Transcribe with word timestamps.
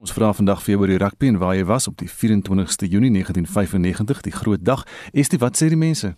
Ons 0.00 0.14
vra 0.16 0.30
vandag 0.32 0.62
vir 0.64 0.72
jou 0.72 0.80
oor 0.80 0.88
die 0.88 0.96
rugby 0.96 1.28
en 1.28 1.36
waar 1.42 1.58
jy 1.58 1.64
was 1.68 1.84
op 1.90 1.98
die 2.00 2.08
24ste 2.08 2.88
Junie 2.88 3.10
1995, 3.12 4.22
die 4.24 4.32
groot 4.32 4.62
dag. 4.64 4.86
Estie, 5.12 5.36
wat 5.42 5.60
sê 5.60 5.66
die 5.68 5.76
mense? 5.76 6.14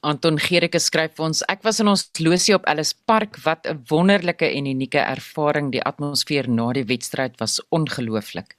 Anton 0.00 0.38
Gericke 0.40 0.80
skryf 0.80 1.18
vir 1.18 1.26
ons: 1.26 1.42
Ek 1.52 1.60
was 1.66 1.78
in 1.82 1.88
ons 1.90 2.06
losie 2.24 2.54
op 2.56 2.64
Ellis 2.70 2.94
Park, 3.08 3.36
wat 3.44 3.66
'n 3.68 3.84
wonderlike 3.90 4.48
en 4.48 4.66
unieke 4.66 4.98
ervaring. 4.98 5.70
Die 5.72 5.82
atmosfeer 5.84 6.48
na 6.48 6.72
die 6.72 6.84
wedstryd 6.84 7.36
was 7.38 7.60
ongelooflik. 7.68 8.56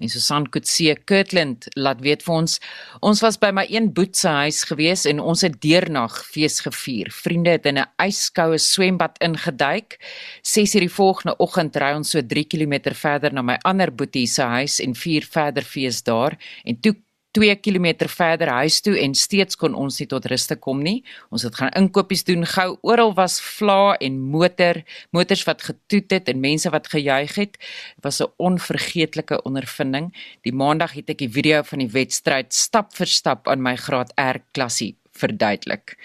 En 0.00 0.08
Susan 0.08 0.48
Kutse 0.50 0.96
Kirtland 1.04 1.68
laat 1.76 2.00
weet 2.00 2.22
vir 2.22 2.34
ons: 2.34 2.60
Ons 3.02 3.20
was 3.22 3.38
by 3.38 3.50
my 3.52 3.66
een 3.70 3.92
boet 3.92 4.16
se 4.16 4.28
huis 4.28 4.64
gewees 4.64 5.06
en 5.06 5.20
ons 5.20 5.40
het 5.42 5.60
deernag 5.60 6.26
fees 6.26 6.60
gevier. 6.60 7.06
Vriende 7.10 7.50
het 7.50 7.66
in 7.66 7.78
'n 7.78 7.86
yskoue 7.98 8.58
swembad 8.58 9.16
ingeduik. 9.20 9.98
6:00 10.42 10.80
die 10.80 10.88
volgende 10.88 11.36
oggend 11.38 11.76
ry 11.76 11.94
ons 11.94 12.10
so 12.10 12.20
3 12.20 12.44
km 12.44 12.94
verder 12.94 13.32
na 13.32 13.42
my 13.42 13.58
ander 13.62 13.92
boetie 13.92 14.26
se 14.26 14.42
huis 14.42 14.80
en 14.80 14.94
vier 14.94 15.22
verder 15.22 15.62
fees 15.62 16.02
daar 16.02 16.36
en 16.64 16.80
toe 16.80 16.96
2 17.36 17.54
km 17.62 18.08
verder 18.10 18.48
huis 18.48 18.80
toe 18.80 18.96
en 18.98 19.14
steeds 19.14 19.56
kon 19.56 19.74
ons 19.74 20.00
nie 20.00 20.06
tot 20.10 20.26
rus 20.30 20.46
te 20.50 20.56
kom 20.56 20.82
nie. 20.82 21.00
Ons 21.30 21.46
het 21.46 21.54
gaan 21.54 21.72
inkopies 21.78 22.24
doen 22.26 22.46
gou. 22.46 22.76
Oral 22.82 23.14
was 23.14 23.38
vla 23.40 23.94
en 24.02 24.18
motor, 24.32 24.82
motors 25.14 25.44
wat 25.46 25.62
getoet 25.62 26.10
het 26.10 26.28
en 26.28 26.40
mense 26.42 26.70
wat 26.74 26.90
gejuig 26.90 27.34
het. 27.38 27.58
Dit 27.96 28.04
was 28.04 28.20
'n 28.20 28.32
onvergeetlike 28.36 29.42
ondervinding. 29.42 30.12
Die 30.42 30.52
maandag 30.52 30.92
het 30.92 31.10
ek 31.10 31.18
die 31.18 31.32
video 31.32 31.62
van 31.62 31.78
die 31.78 31.90
wedstryd 31.90 32.52
stap 32.54 32.94
vir 32.94 33.06
stap 33.06 33.48
aan 33.48 33.62
my 33.62 33.76
graad 33.76 34.12
R 34.16 34.42
klasie 34.52 34.96
verduidelik. 35.20 35.96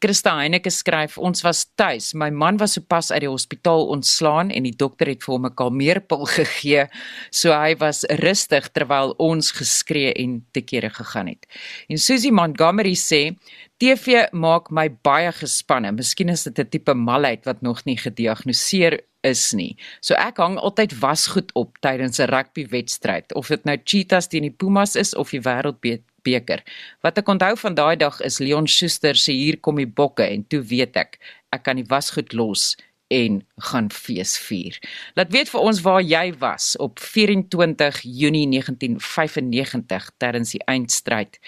Christa 0.00 0.36
Heineke 0.38 0.70
skryf: 0.70 1.18
"Ons 1.18 1.42
was 1.42 1.66
tuis. 1.76 2.12
My 2.14 2.30
man 2.30 2.56
was 2.60 2.78
sopas 2.78 3.10
uit 3.10 3.20
die 3.26 3.30
hospitaal 3.30 3.86
ontslaan 3.92 4.50
en 4.50 4.64
die 4.68 4.76
dokter 4.76 5.10
het 5.10 5.22
vir 5.26 5.34
hom 5.34 5.46
'n 5.46 5.54
kalmeerpil 5.54 6.24
gegee, 6.38 6.86
so 7.30 7.52
hy 7.52 7.74
was 7.80 8.04
rustig 8.22 8.70
terwyl 8.72 9.14
ons 9.18 9.52
geskree 9.52 10.14
en 10.14 10.40
te 10.52 10.60
kere 10.60 10.90
gegaan 10.90 11.28
het." 11.28 11.46
En 11.88 11.98
Susie 11.98 12.32
Montgomery 12.32 12.94
sê: 12.94 13.36
"TV 13.78 14.30
maak 14.32 14.70
my 14.70 14.88
baie 15.02 15.32
gespanne. 15.32 15.92
Miskien 15.92 16.28
is 16.28 16.44
dit 16.44 16.58
'n 16.58 16.70
tipe 16.70 16.94
malheid 16.94 17.44
wat 17.44 17.62
nog 17.62 17.84
nie 17.84 17.96
gediagnoseer 17.96 19.00
is 19.26 19.50
nie. 19.56 19.74
So 20.04 20.16
ek 20.18 20.40
hang 20.40 20.56
altyd 20.60 20.94
wasgoed 21.00 21.52
op 21.58 21.78
tydens 21.84 22.20
'n 22.20 22.30
rugbywedstryd 22.30 23.34
of 23.34 23.48
dit 23.48 23.64
nou 23.64 23.76
Cheetahs 23.84 24.28
teen 24.28 24.42
die 24.42 24.50
Pumas 24.50 24.96
is 24.96 25.14
of 25.14 25.30
die 25.30 25.40
Wêreldbeker 25.40 26.04
beker. 26.22 26.62
Wat 27.02 27.18
ek 27.18 27.28
onthou 27.28 27.56
van 27.56 27.74
daai 27.74 27.96
dag 27.96 28.20
is 28.20 28.40
Leon 28.40 28.66
Schuster 28.66 29.16
se 29.16 29.32
hier 29.32 29.60
kom 29.60 29.76
die 29.76 29.86
bokke 29.86 30.26
en 30.26 30.44
toe 30.44 30.62
weet 30.62 30.96
ek 30.96 31.20
ek 31.50 31.64
kan 31.66 31.76
die 31.76 31.88
wasgoed 31.90 32.32
los 32.32 32.76
en 33.10 33.40
gaan 33.66 33.88
fees 33.90 34.36
vier. 34.38 34.76
Laat 35.18 35.32
weet 35.34 35.50
vir 35.50 35.64
ons 35.66 35.80
waar 35.82 36.02
jy 36.02 36.30
was 36.38 36.76
op 36.82 37.00
24 37.02 37.98
Junie 38.06 38.46
1995 38.52 40.06
tydens 40.22 40.54
die 40.54 40.62
eindstryd 40.70 41.40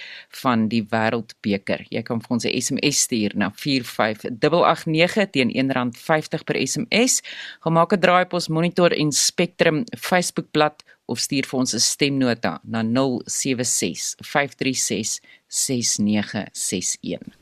van 0.43 0.67
die 0.73 0.83
Wêreldbeker. 0.91 1.87
Jy 1.95 2.03
kan 2.09 2.21
vir 2.21 2.35
ons 2.35 2.47
'n 2.47 2.61
SMS 2.61 3.07
stuur 3.07 3.37
na 3.39 3.51
45889 3.55 5.31
teen 5.31 5.55
R1.50 5.55 6.45
per 6.45 6.59
SMS. 6.59 7.23
Gemaak 7.63 7.93
'n 7.93 8.01
draai 8.01 8.25
op 8.25 8.35
ons 8.35 8.49
Monitor 8.49 8.91
en 8.93 9.13
Spectrum 9.13 9.85
Facebookblad 9.97 10.83
of 11.07 11.21
stuur 11.21 11.47
vir 11.49 11.59
ons 11.59 11.75
'n 11.75 11.81
stemnota 11.81 12.61
na 12.65 12.83
076 12.83 14.17
536 14.23 15.21
6961. 15.49 17.42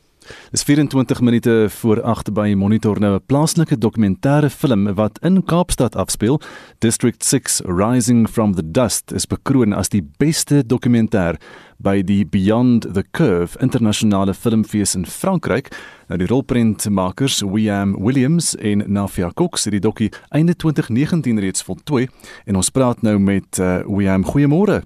Dis 0.51 0.63
24 0.63 1.21
minute 1.21 1.67
voor 1.69 2.03
8 2.03 2.33
by 2.33 2.55
Monitor 2.57 3.01
nou 3.01 3.15
'n 3.15 3.27
plaaslike 3.27 3.79
dokumentêre 3.79 4.51
film 4.51 4.95
wat 4.95 5.19
in 5.23 5.45
Kaapstad 5.45 5.97
afspeel. 5.97 6.41
District 6.79 7.25
6 7.25 7.61
Rising 7.65 8.29
from 8.29 8.55
the 8.55 8.71
Dust 8.71 9.13
is 9.13 9.27
bekroon 9.27 9.73
as 9.73 9.89
die 9.89 10.03
beste 10.19 10.65
dokumentêr 10.67 11.37
by 11.79 12.03
die 12.03 12.27
Beyond 12.27 12.95
the 12.95 13.05
Curve 13.11 13.59
internasionale 13.61 14.35
filmfees 14.35 14.95
in 14.95 15.07
Frankryk. 15.07 15.71
Nou 16.09 16.19
die 16.19 16.29
rolprentmakers 16.29 17.41
William 17.41 17.97
Williams 17.99 18.57
en 18.57 18.85
Nafia 18.87 19.31
Cox 19.35 19.65
het 19.65 19.73
die 19.73 19.81
dokkie 19.81 20.11
einde 20.29 20.57
2019 20.57 21.41
reeds 21.41 21.63
voltooi 21.63 22.09
en 22.45 22.57
ons 22.57 22.71
praat 22.71 23.03
nou 23.03 23.19
met 23.19 23.59
uh, 23.59 23.81
William. 23.87 24.25
Goeiemôre. 24.25 24.83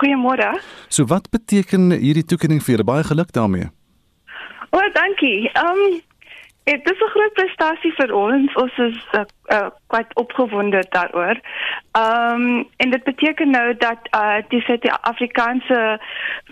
Goeiemôre. 0.00 0.54
So 0.88 1.04
wat 1.10 1.28
beteken 1.30 1.90
hierdie 1.90 2.24
toekenning 2.24 2.62
vir 2.64 2.76
julle? 2.76 2.88
Baie 2.88 3.04
geluk 3.04 3.34
daarmee. 3.36 3.68
O, 4.70 4.78
oh, 4.78 4.92
dankie. 4.92 5.50
Ehm 5.52 5.66
um, 5.66 6.00
dit 6.64 6.90
is 6.90 7.00
'n 7.00 7.10
groot 7.14 7.32
prestasie 7.32 7.92
vir 7.92 8.14
ons. 8.14 8.54
Ons 8.54 8.78
is 8.78 9.08
uh, 9.12 9.20
uh, 9.46 9.66
kwart 9.86 10.14
opgewonde 10.14 10.84
daaroor. 10.88 11.40
Ehm 11.92 12.40
um, 12.40 12.68
en 12.76 12.90
dit 12.90 13.02
beteken 13.02 13.50
nou 13.50 13.76
dat 13.76 13.98
uh, 14.14 14.36
die 14.48 14.60
Suid-Afrikaanse 14.60 16.00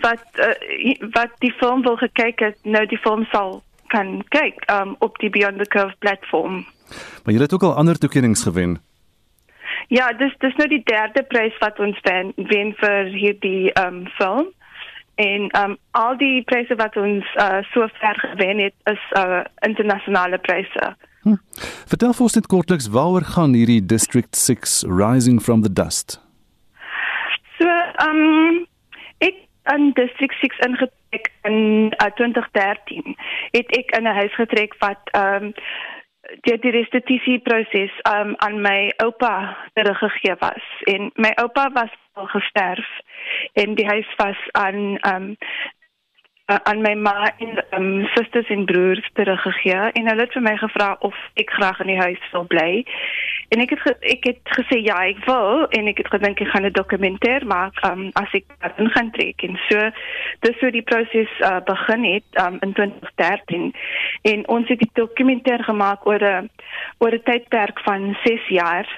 wat 0.01 0.23
uh, 0.35 1.09
wat 1.11 1.31
die 1.37 1.53
film 1.53 1.81
wil 1.81 1.95
gekyk 1.95 2.39
het, 2.39 2.57
nou 2.63 2.85
die 2.85 2.97
film 2.97 3.25
sal 3.31 3.63
kan 3.87 4.23
kyk 4.27 4.71
um, 4.71 4.95
op 4.99 5.17
die 5.17 5.29
Beyond 5.29 5.57
the 5.57 5.67
Curve 5.67 5.95
platform. 5.99 6.65
Maar 7.23 7.33
jy 7.33 7.41
het 7.41 7.53
ook 7.53 7.63
al 7.63 7.75
ander 7.75 7.97
toekennings 7.97 8.43
gewen. 8.43 8.81
Ja, 9.87 10.13
dis 10.13 10.35
dis 10.37 10.55
nou 10.55 10.67
die 10.67 10.83
derde 10.83 11.23
prys 11.23 11.57
wat 11.57 11.79
ons 11.79 11.99
wen, 12.01 12.33
wen 12.35 12.73
vir 12.77 13.03
hierdie 13.05 13.71
ehm 13.71 13.95
um, 13.95 14.07
film 14.07 14.53
en 15.19 15.49
um 15.61 15.77
al 15.91 16.17
die 16.17 16.43
pryse 16.47 16.75
wat 16.79 16.95
ons 16.97 17.27
uh, 17.35 17.59
so 17.73 17.87
ver 17.99 18.19
gewen 18.23 18.61
het 18.63 18.75
is 18.91 19.03
uh, 19.19 19.43
internasionale 19.67 20.37
pryse. 20.37 20.95
Hm. 21.25 21.35
Vertel 21.91 22.13
vir 22.15 22.27
ons 22.27 22.37
net 22.39 22.47
kortliks 22.47 22.87
waaroor 22.95 23.27
gaan 23.35 23.55
hierdie 23.57 23.81
District 23.85 24.35
6 24.35 24.83
Rising 24.87 25.41
from 25.43 25.65
the 25.65 25.73
Dust? 25.81 26.19
So 27.59 27.67
um 28.07 28.63
ek 29.19 29.43
in 29.75 29.91
District 29.99 30.39
6 30.39 30.63
ingetrek 30.69 31.31
in 31.51 31.91
uh, 31.99 32.11
2013 32.15 33.15
het 33.57 33.77
ek 33.81 33.91
in 33.99 34.07
'n 34.07 34.19
huis 34.23 34.35
getrek 34.39 34.79
wat 34.79 35.11
um 35.17 35.51
die 36.47 36.57
die 36.63 36.71
restituisie 36.71 37.39
proses 37.43 37.91
um 38.07 38.35
aan 38.45 38.61
my 38.61 38.93
oupa 39.03 39.57
teruggegee 39.73 40.35
was 40.39 40.65
en 40.85 41.11
my 41.15 41.31
oupa 41.43 41.69
was 41.73 41.91
gesterf 42.27 42.87
en 43.53 43.75
die 43.75 43.87
huis 43.87 44.15
was 44.17 44.37
aan 44.51 44.97
um 45.13 45.35
aan 46.49 46.81
my 46.81 46.93
ma 46.93 47.33
en 47.37 47.65
um, 47.77 48.05
susters 48.15 48.49
en 48.49 48.65
broers 48.65 49.09
teruggegee 49.13 49.91
en 49.93 50.07
hulle 50.07 50.25
het 50.25 50.33
vir 50.33 50.41
my 50.41 50.55
gevra 50.57 50.95
of 51.05 51.17
ek 51.41 51.51
graag 51.57 51.81
in 51.83 51.91
die 51.91 51.99
huis 51.99 52.29
wil 52.33 52.45
bly. 52.49 52.69
En 53.53 53.61
ek 53.61 53.75
het 53.75 54.05
ek 54.15 54.25
het 54.31 54.53
gesê 54.57 54.79
ja, 54.81 54.97
ek 55.11 55.21
wil 55.27 55.67
en 55.77 55.89
ek 55.91 56.01
het 56.01 56.09
gedink 56.13 56.41
ek 56.41 56.51
gaan 56.53 56.65
'n 56.65 56.73
dokumentêr 56.77 57.45
maak 57.45 57.77
um, 57.85 58.09
as 58.21 58.33
ek 58.33 58.49
daarin 58.57 58.89
gaan 58.95 59.11
trek 59.17 59.45
en 59.45 59.59
so 59.69 59.91
dis 60.45 60.61
hoe 60.61 60.71
die 60.71 60.85
proses 60.91 61.31
uh, 61.45 61.59
begin 61.65 62.03
het 62.03 62.41
um, 62.45 62.57
in 62.65 62.73
2013 62.73 63.73
en 64.33 64.47
ons 64.47 64.67
het 64.69 64.79
die 64.79 64.93
dokumentêr 64.93 65.63
gemaak 65.69 66.07
oor 66.07 66.23
'n 66.23 66.49
oor 66.97 67.13
'n 67.13 67.23
tydperk 67.29 67.79
van 67.85 68.17
6 68.25 68.47
jaar. 68.47 68.89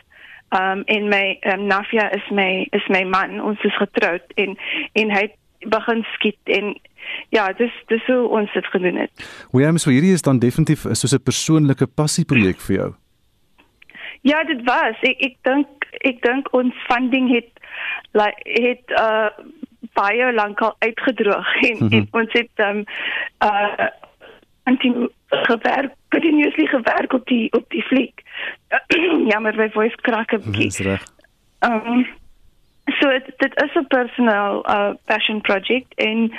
Um 0.51 0.83
en 0.85 1.07
my 1.07 1.39
um, 1.41 1.67
Nafia 1.67 2.09
is 2.15 2.29
my 2.29 2.67
is 2.71 2.87
my 2.89 3.03
man 3.03 3.41
ons 3.41 3.61
is 3.63 3.77
getroud 3.77 4.33
en 4.35 4.57
en 4.93 5.11
hy 5.11 5.29
begin 5.59 6.03
skiet 6.15 6.51
en 6.57 6.73
ja 7.29 7.45
dis 7.53 7.71
dis 7.87 8.03
hoe 8.05 8.27
ons 8.27 8.53
dit 8.53 8.67
gedoen 8.73 8.99
het. 9.05 9.27
William 9.51 9.77
so 9.77 9.93
hierdie 9.93 10.13
is 10.13 10.25
dan 10.27 10.39
definitief 10.39 10.83
soos 10.91 11.15
'n 11.15 11.23
persoonlike 11.23 11.87
passieprojek 11.87 12.59
vir 12.67 12.75
jou. 12.75 12.89
Ja 14.21 14.43
dit 14.43 14.61
was 14.67 14.95
ek 15.01 15.23
ek 15.29 15.37
dink 15.41 15.67
ek 16.03 16.21
dink 16.21 16.53
ons 16.53 16.73
funding 16.87 17.31
het 17.31 17.51
like 18.11 18.41
het 18.43 18.85
uh 18.99 19.29
baie 19.93 20.33
lank 20.33 20.61
al 20.61 20.75
uitgedroog 20.79 21.47
en, 21.69 21.77
mm 21.77 21.87
-hmm. 21.87 21.97
en 21.97 22.07
ons 22.11 22.31
het 22.33 22.67
um 22.67 22.83
uh 23.39 23.87
antie 24.63 24.93
gewerk 25.29 25.95
continuously 26.11 26.65
gewerk 26.65 27.13
op 27.13 27.25
die 27.27 27.51
op 27.51 27.65
die 27.69 27.83
fliek. 27.83 28.23
Jammer 29.31 29.55
my 29.55 29.69
voice 29.71 29.95
crack 30.01 30.31
'n 30.31 30.43
bietjie. 30.45 30.71
Dis 30.71 30.79
reg. 30.79 31.03
Um 31.59 32.07
so 32.99 33.09
dit 33.37 33.53
is 33.63 33.73
'n 33.75 33.87
personal 33.87 34.65
uh 34.69 34.93
passion 35.05 35.41
project 35.41 35.93
en 35.95 36.31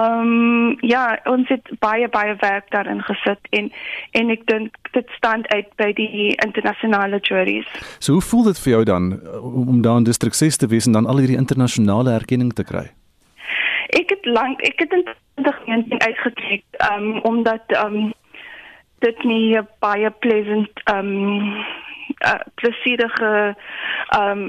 um 0.00 0.76
ja, 0.80 1.20
ons 1.24 1.48
het 1.48 1.70
baie 1.78 2.08
baie 2.08 2.36
werk 2.40 2.70
daarin 2.70 3.02
gesit 3.02 3.38
en 3.50 3.72
en 4.10 4.30
ek 4.30 4.46
dink 4.46 4.76
dit 4.92 5.08
staan 5.16 5.48
uit 5.48 5.68
by 5.76 5.92
die 5.92 6.34
internasionale 6.46 7.18
juries. 7.20 7.68
So 7.98 8.12
hoe 8.12 8.22
voel 8.22 8.42
dit 8.42 8.58
vir 8.58 8.72
jou 8.72 8.84
dan 8.84 9.20
om 9.42 9.82
daar 9.82 9.96
in 9.96 10.04
distrik 10.04 10.34
6 10.34 10.56
te 10.56 10.66
wees 10.66 10.86
en 10.86 10.92
dan 10.92 11.06
al 11.06 11.18
hierdie 11.18 11.42
internasionale 11.44 12.10
erkenning 12.10 12.52
te 12.52 12.64
kry? 12.64 12.86
Ek 13.86 14.10
het 14.10 14.24
lank 14.24 14.60
ek 14.60 14.78
het 14.78 14.92
in 14.92 15.04
2019 15.34 16.00
uitgetrek 16.00 16.62
um 16.92 17.20
omdat 17.20 17.62
um 17.84 18.12
dit 19.06 19.24
nie 19.28 19.62
baie 19.84 20.10
pleasant 20.24 20.84
um 20.92 21.10
uh, 22.26 22.40
plesierige 22.60 23.32
um 24.18 24.44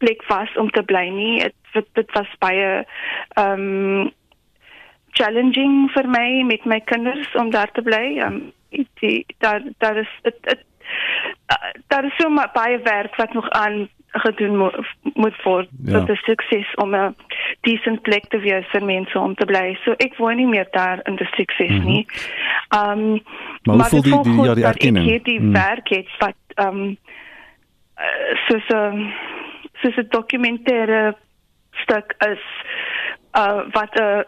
plek 0.00 0.24
was 0.28 0.56
om 0.60 0.70
te 0.70 0.82
bly 0.82 1.08
nie. 1.12 1.34
Dit 1.74 1.88
dit 1.98 2.16
was 2.16 2.38
baie 2.44 2.70
um 3.40 4.10
challenging 5.18 5.90
vir 5.94 6.08
my 6.08 6.42
met 6.48 6.64
my 6.64 6.80
kinders 6.92 7.28
om 7.40 7.50
daar 7.50 7.72
te 7.76 7.84
bly. 7.86 8.18
Um 8.26 8.42
die 9.02 9.26
daar 9.44 9.62
daar 9.78 9.96
is 10.04 10.12
dit 10.22 10.52
uh, 10.54 11.72
daar 11.88 12.04
is 12.04 12.16
so 12.18 12.30
baie 12.54 12.78
werk 12.86 13.16
wat 13.16 13.32
nog 13.32 13.48
aan 13.50 13.88
gedoen 14.12 14.56
mo 14.56 14.70
moet 15.14 15.42
word 15.42 15.68
ja. 15.84 15.98
tot 15.98 16.08
'n 16.08 16.20
sukses 16.22 16.74
om 16.74 16.94
'n 16.94 17.14
decent 17.60 18.02
plek 18.02 18.24
te 18.28 18.38
wees 18.38 18.66
vir 18.70 18.84
mense 18.84 19.18
om 19.18 19.34
te 19.34 19.44
bly. 19.44 19.78
So 19.84 19.94
ek 19.96 20.16
woon 20.16 20.36
nie 20.36 20.46
meer 20.46 20.66
daar 20.70 21.00
in 21.04 21.16
die 21.16 21.28
sukses 21.36 21.68
mm 21.68 21.76
-hmm. 21.76 21.86
nie. 21.86 22.06
Ehm 22.68 22.98
um, 22.98 23.22
maar, 23.62 23.76
maar 23.76 23.90
die 23.90 24.02
die, 24.02 24.22
die 24.22 24.42
ja 24.42 24.54
die 24.54 24.64
erkenning. 24.64 25.06
Ek 25.06 25.12
het 25.12 25.24
die 25.24 25.40
mm. 25.40 25.52
werk 25.52 25.88
het 25.88 26.08
wat 26.18 26.38
ehm 26.54 26.68
um, 26.68 26.96
uh, 27.98 28.36
soos 28.46 28.66
'n 28.68 29.12
soos 29.72 29.96
'n 29.96 30.08
dokumentêre 30.08 31.14
stuk 31.70 32.14
is 32.18 32.42
uh 33.34 33.62
what 33.74 33.92
uh 34.00 34.22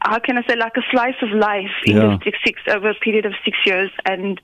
how 0.00 0.18
can 0.18 0.38
i 0.38 0.42
say 0.46 0.56
like 0.56 0.76
a 0.76 0.84
slice 0.90 1.20
of 1.22 1.30
life 1.30 1.76
in 1.84 1.96
yeah. 1.96 2.16
district 2.16 2.38
6 2.44 2.76
over 2.76 2.90
a 2.90 2.98
period 3.04 3.24
of 3.26 3.34
6 3.44 3.56
years 3.66 3.90
and 4.04 4.40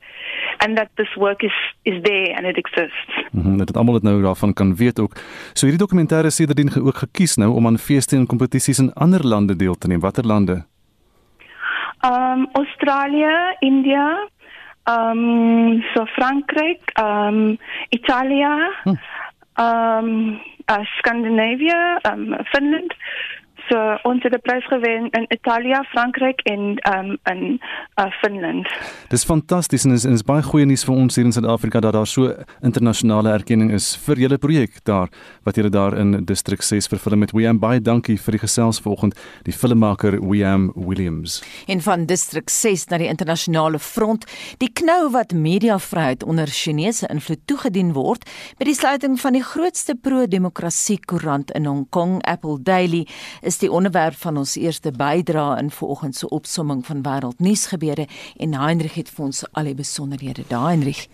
and 0.61 0.77
that 0.79 0.91
this 0.97 1.13
work 1.17 1.43
is 1.43 1.57
is 1.85 2.03
there 2.03 2.37
and 2.37 2.47
it 2.47 2.57
exists. 2.57 3.13
Mhm 3.33 3.51
mm 3.51 3.59
dit 3.61 3.77
almal 3.77 3.95
dit 3.95 4.03
nou 4.03 4.23
daarvan 4.23 4.53
kan 4.53 4.77
weet 4.77 5.01
ook. 5.01 5.13
So 5.53 5.67
hierdie 5.67 5.87
dokumentêre 5.87 6.31
sê 6.31 6.47
dat 6.47 6.57
dit 6.57 6.79
ook 6.81 6.97
gekies 6.97 7.37
nou 7.37 7.51
om 7.55 7.67
aan 7.67 7.79
feeste 7.79 8.17
en 8.17 8.27
kompetisies 8.27 8.79
in 8.79 8.93
ander 8.93 9.27
lande 9.27 9.57
deel 9.57 9.75
te 9.75 9.87
neem. 9.87 10.01
Watter 10.01 10.27
lande? 10.27 10.65
Um 12.01 12.49
Australië, 12.53 13.57
India, 13.59 14.29
um 14.85 15.83
so 15.95 16.05
Frankryk, 16.05 16.93
um 17.01 17.59
Italië, 17.89 18.73
hm. 18.83 18.95
um 19.61 20.41
uh, 20.71 20.85
Scandinavia, 20.99 22.01
um 22.13 22.37
Finland. 22.45 22.95
So 23.71 23.79
ons 24.03 24.23
het 24.23 24.33
'n 24.35 24.41
prys 24.43 24.67
gewen 24.67 25.11
in 25.11 25.25
Italië, 25.29 25.79
Frankryk 25.89 26.41
en 26.41 26.61
um 26.95 27.19
in 27.25 27.61
uh, 27.97 28.05
Finland. 28.21 28.69
Dis 29.09 29.25
fantasties 29.25 29.85
en 29.85 29.93
is, 29.93 30.05
is 30.05 30.23
baie 30.23 30.43
goeie 30.43 30.67
nuus 30.67 30.85
vir 30.85 30.95
ons 30.95 31.15
hier 31.17 31.25
in 31.25 31.33
Suid-Afrika 31.33 31.81
dat 31.81 31.93
daar 31.93 32.07
so 32.07 32.35
internasionale 32.63 33.31
erkenning 33.31 33.71
is 33.71 33.97
vir 33.97 34.17
julle 34.17 34.39
projek 34.39 34.85
daar 34.85 35.09
wat 35.43 35.57
julle 35.57 35.69
daar 35.69 35.99
in 35.99 36.25
District 36.25 36.65
6 36.65 36.87
verfilm 36.87 37.21
het. 37.21 37.31
William 37.33 37.59
baie 37.59 37.81
dankie 37.81 38.19
vir 38.19 38.33
die 38.33 38.41
gesels 38.41 38.81
vanoggend, 38.81 39.15
die 39.43 39.53
filmmaker 39.53 40.19
William 40.21 40.73
Williams. 40.75 41.43
En 41.67 41.81
van 41.81 42.07
District 42.07 42.51
6 42.51 42.87
na 42.87 42.99
die 42.99 43.09
internasionale 43.09 43.79
front, 43.79 44.27
die 44.59 44.73
knou 44.73 45.11
wat 45.11 45.33
mediavryheid 45.33 46.25
onder 46.25 46.47
Chinese 46.47 47.07
invloed 47.07 47.47
toegedien 47.47 47.93
word 47.93 48.27
met 48.59 48.67
die 48.67 48.75
sluiting 48.75 49.21
van 49.21 49.33
die 49.33 49.45
grootste 49.45 49.95
pro-demokrasie 49.95 50.99
koerant 51.05 51.51
in 51.51 51.67
Hong 51.67 51.87
Kong, 51.91 52.19
Apple 52.27 52.59
Daily, 52.63 53.07
is 53.43 53.60
die 53.61 53.71
onderwerp 53.73 54.17
van 54.17 54.37
ons 54.41 54.57
eerste 54.57 54.91
bydra 54.97 55.59
in 55.59 55.71
vanoggend 55.71 56.17
se 56.17 56.29
opsomming 56.29 56.81
van 56.87 57.03
wêreldnuus 57.05 57.67
gebeure 57.69 58.07
en 58.37 58.55
Heinrich 58.55 58.95
het 58.95 59.11
vir 59.12 59.25
ons 59.25 59.43
al 59.53 59.69
die 59.69 59.75
besonderhede. 59.75 60.45
Daar 60.49 60.67
Heinrich. 60.71 61.07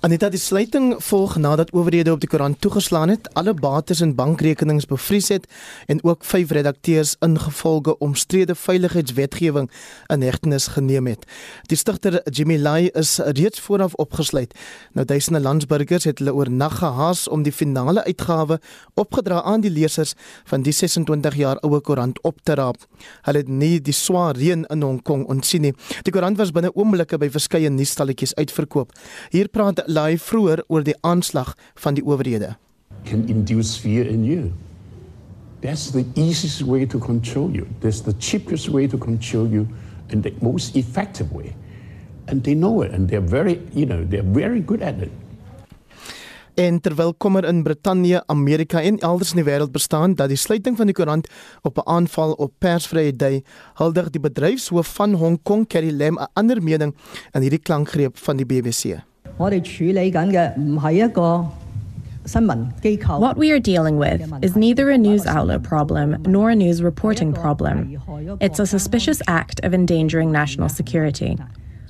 Anita, 0.00 0.28
die 0.32 0.40
sluiting 0.40 0.94
volg 1.04 1.36
nadat 1.38 1.70
owerhede 1.70 2.12
op 2.12 2.20
die 2.20 2.28
koerant 2.28 2.60
toegeslaan 2.60 3.12
het, 3.12 3.28
alle 3.38 3.54
bates 3.54 4.00
en 4.00 4.14
bankrekenings 4.18 4.88
bevries 4.90 5.28
het 5.30 5.46
en 5.86 6.00
ook 6.02 6.24
vyf 6.24 6.50
redakteurs 6.50 7.14
ingevolge 7.22 7.98
omstrede 7.98 8.54
veiligheidswetgewing 8.54 9.70
in 10.06 10.24
hegtenis 10.26 10.66
geneem 10.74 11.06
het. 11.06 11.26
Die 11.70 11.76
stigter 11.76 12.20
Jimmy 12.30 12.58
Lai 12.58 12.88
is 12.88 13.18
reeds 13.18 13.60
vooraf 13.60 13.94
opgesluit. 13.94 14.54
Nou 14.92 15.06
duisende 15.06 15.40
landsburgers 15.40 16.08
het 16.08 16.18
hulle 16.18 16.34
oornag 16.34 16.78
gehaas 16.78 17.28
om 17.28 17.42
die 17.42 17.52
finale 17.52 18.04
uitgawe 18.04 18.58
opgedra 18.94 19.42
aan 19.42 19.60
die 19.60 19.70
lesers 19.70 20.14
van 20.44 20.62
die 20.62 20.72
26 20.72 21.36
jaar 21.36 21.60
oue 21.62 21.81
koerant 21.82 22.18
op 22.26 22.40
te 22.46 22.56
raap. 22.58 22.80
Hulle 23.26 23.42
het 23.42 23.48
nie 23.50 23.76
die 23.80 23.94
swaar 23.94 24.38
reën 24.38 24.64
in 24.70 24.82
Hong 24.82 25.02
Kong 25.02 25.26
ontsien 25.30 25.66
nie. 25.66 25.74
Die 26.06 26.14
koerant 26.14 26.38
was 26.40 26.54
binne 26.54 26.72
oomblikke 26.74 27.18
by 27.18 27.28
verskeie 27.32 27.70
nuusstalletjies 27.70 28.34
uitverkoop. 28.38 28.94
Hier 29.34 29.50
praat 29.52 29.82
Lai 29.86 30.16
vroeër 30.18 30.64
oor 30.68 30.86
die 30.86 30.96
aanslag 31.02 31.54
van 31.84 31.98
die 31.98 32.04
owerhede. 32.06 32.54
Can 33.04 33.26
induce 33.28 33.76
fear 33.80 34.06
in 34.06 34.24
you. 34.24 34.52
That's 35.62 35.90
the 35.90 36.04
easiest 36.14 36.62
way 36.66 36.86
to 36.86 36.98
control 36.98 37.50
you. 37.50 37.66
That's 37.80 38.02
the 38.02 38.14
cheapest 38.18 38.68
way 38.68 38.88
to 38.88 38.98
control 38.98 39.46
you 39.46 39.68
and 40.10 40.22
the 40.22 40.34
most 40.40 40.76
effective 40.76 41.32
way. 41.32 41.54
And 42.26 42.42
they 42.42 42.54
know 42.54 42.82
it 42.82 42.92
and 42.92 43.08
they're 43.08 43.20
very, 43.20 43.60
you 43.72 43.86
know, 43.86 44.04
they're 44.04 44.26
very 44.26 44.60
good 44.60 44.82
at 44.82 44.98
it. 45.02 45.10
En 46.54 46.80
terwyl 46.80 47.14
kommer 47.14 47.44
in 47.44 47.62
Brittanje, 47.62 48.22
Amerika 48.26 48.82
en 48.82 48.98
elders 48.98 49.30
in 49.32 49.40
die 49.40 49.46
wêreld 49.46 49.72
bestaan 49.72 50.14
dat 50.14 50.28
die 50.28 50.36
sluiting 50.36 50.76
van 50.76 50.86
die 50.86 50.94
koerant 50.94 51.28
op 51.62 51.78
'n 51.78 51.88
aanval 51.88 52.32
op 52.32 52.52
persvrye 52.58 53.16
dui, 53.16 53.44
huldig 53.74 54.10
die 54.10 54.20
bedryfshoof 54.20 54.94
van 54.94 55.12
Hong 55.14 55.42
Kong, 55.42 55.66
Carrie 55.66 55.96
Lam, 55.96 56.18
'n 56.18 56.28
ander 56.32 56.62
mening 56.62 56.94
in 57.32 57.40
hierdie 57.40 57.62
klankgreep 57.62 58.18
van 58.18 58.36
die 58.36 58.46
BBC. 58.46 59.00
What 63.18 63.36
we 63.36 63.50
are 63.50 63.60
dealing 63.60 63.98
with 63.98 64.20
is 64.40 64.54
neither 64.54 64.90
a 64.90 64.96
news 64.96 65.26
outlet 65.26 65.62
problem 65.62 66.16
nor 66.22 66.50
a 66.50 66.54
news 66.54 66.80
reporting 66.82 67.32
problem. 67.32 67.98
It's 68.38 68.60
a 68.60 68.66
suspicious 68.66 69.20
act 69.26 69.60
of 69.64 69.72
endangering 69.72 70.30
national 70.30 70.68
security. 70.68 71.36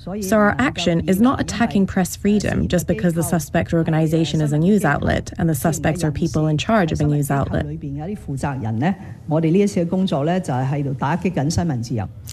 So 0.03 0.35
our 0.35 0.55
action 0.57 1.07
is 1.07 1.21
not 1.21 1.39
attacking 1.39 1.85
press 1.87 2.17
freedom 2.17 2.67
just 2.67 2.87
because 2.87 3.13
the 3.13 3.23
suspect 3.23 3.73
organization 3.73 4.41
is 4.41 4.51
a 4.51 4.57
news 4.57 4.83
outlet 4.83 5.31
and 5.37 5.47
the 5.47 5.55
suspects 5.55 6.03
are 6.03 6.11
people 6.11 6.47
in 6.47 6.57
charge 6.57 6.91
of 6.91 6.99
a 6.99 7.05
news 7.05 7.31
outlet. 7.31 7.65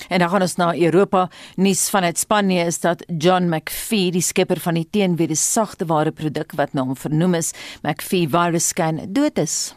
En 0.09 0.19
dan 0.19 0.29
gaan 0.29 0.41
ons 0.41 0.57
na 0.57 0.77
Europa. 0.77 1.29
Nuus 1.57 1.91
vanuit 1.91 2.19
Spanje 2.19 2.65
is 2.65 2.81
dat 2.81 3.05
John 3.19 3.49
McPhee, 3.49 4.11
die 4.11 4.23
skepper 4.23 4.61
van 4.61 4.75
die 4.75 4.89
teenwede 4.91 5.35
sagte 5.35 5.87
ware 5.87 6.11
produk 6.11 6.53
wat 6.57 6.73
na 6.73 6.83
hom 6.83 6.97
vernoem 6.97 7.35
is, 7.35 7.53
McPhee 7.83 8.29
Virus 8.29 8.69
Scan, 8.69 9.01
dood 9.13 9.39
is. 9.39 9.75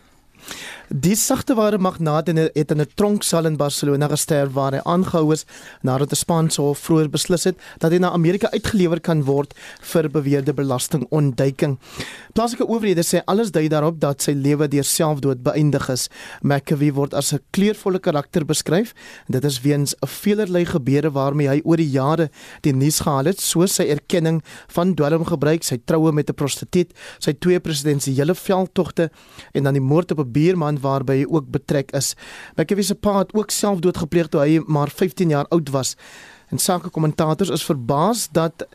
Die 0.94 1.16
sagteware 1.18 1.80
magnaat 1.81 2.28
het 2.28 2.72
in 2.72 2.81
'n 2.81 2.86
tronksal 2.95 3.45
in 3.45 3.57
Barcelona 3.57 4.07
gesterf 4.07 4.54
waar 4.54 4.74
hy 4.74 4.81
aangehou 4.84 5.34
is 5.34 5.45
nadat 5.81 6.12
'n 6.12 6.16
Spaanse 6.16 6.62
hof 6.62 6.80
vroeër 6.80 7.10
beslis 7.10 7.44
het 7.44 7.57
dat 7.80 7.92
hy 7.92 7.98
na 7.98 8.12
Amerika 8.12 8.48
uitgelewer 8.51 9.00
kan 9.00 9.24
word 9.24 9.54
vir 9.81 10.10
beweerde 10.10 10.54
belastingontduiking. 10.54 11.80
Plaaslike 12.34 12.68
owerhede 12.68 13.01
sê 13.01 13.22
alles 13.25 13.51
dui 13.51 13.68
daarop 13.68 14.00
dat 14.00 14.22
sy 14.22 14.31
lewe 14.31 14.68
deur 14.68 14.84
selfdood 14.84 15.42
beëindig 15.44 15.90
is. 15.90 16.10
McAvee 16.42 16.94
word 16.94 17.13
as 17.13 17.34
'n 17.34 17.40
kleurvolle 17.51 18.00
karakter 18.00 18.45
beskryf. 18.45 18.94
Dit 19.28 19.44
is 19.45 19.62
weens 19.62 19.95
'n 19.95 20.07
veelerlei 20.07 20.66
gebeure 20.66 21.12
waarmee 21.12 21.48
hy 21.48 21.62
oor 21.63 21.78
die 21.78 21.90
jare 21.90 22.30
die 22.62 22.74
nuus 22.74 23.00
gehaal 23.00 23.25
het, 23.25 23.40
soos 23.40 23.74
sy 23.74 23.84
erkenning 23.84 24.44
van 24.68 24.94
dwelmgebruik, 24.94 25.63
sy 25.63 25.81
troue 25.86 26.12
met 26.12 26.30
'n 26.30 26.36
prostituut, 26.36 26.94
sy 27.19 27.34
twee 27.34 27.60
presidentsiële 27.60 28.36
veldtogte 28.36 29.10
en 29.54 29.63
dan 29.63 29.74
die 29.74 29.81
moord 29.81 30.12
op 30.12 30.19
'n 30.19 30.31
buurman 30.31 30.81
waarby 30.83 31.21
hy 31.21 31.25
ook 31.30 31.50
betrek 31.53 31.91
is. 31.97 32.13
McAvee 32.57 32.85
se 32.92 32.95
pa 32.95 33.18
het 33.23 33.33
ook 33.33 33.52
selfdood 33.52 33.97
gepleeg 34.04 34.30
toe 34.30 34.44
hy 34.44 34.59
maar 34.68 34.92
15 34.92 35.33
jaar 35.33 35.49
oud 35.56 35.71
was. 35.73 35.95
En 36.54 36.61
sake 36.61 36.92
kommentators 36.94 37.49
is 37.49 37.66
verbaas 37.66 38.28
dat 38.31 38.68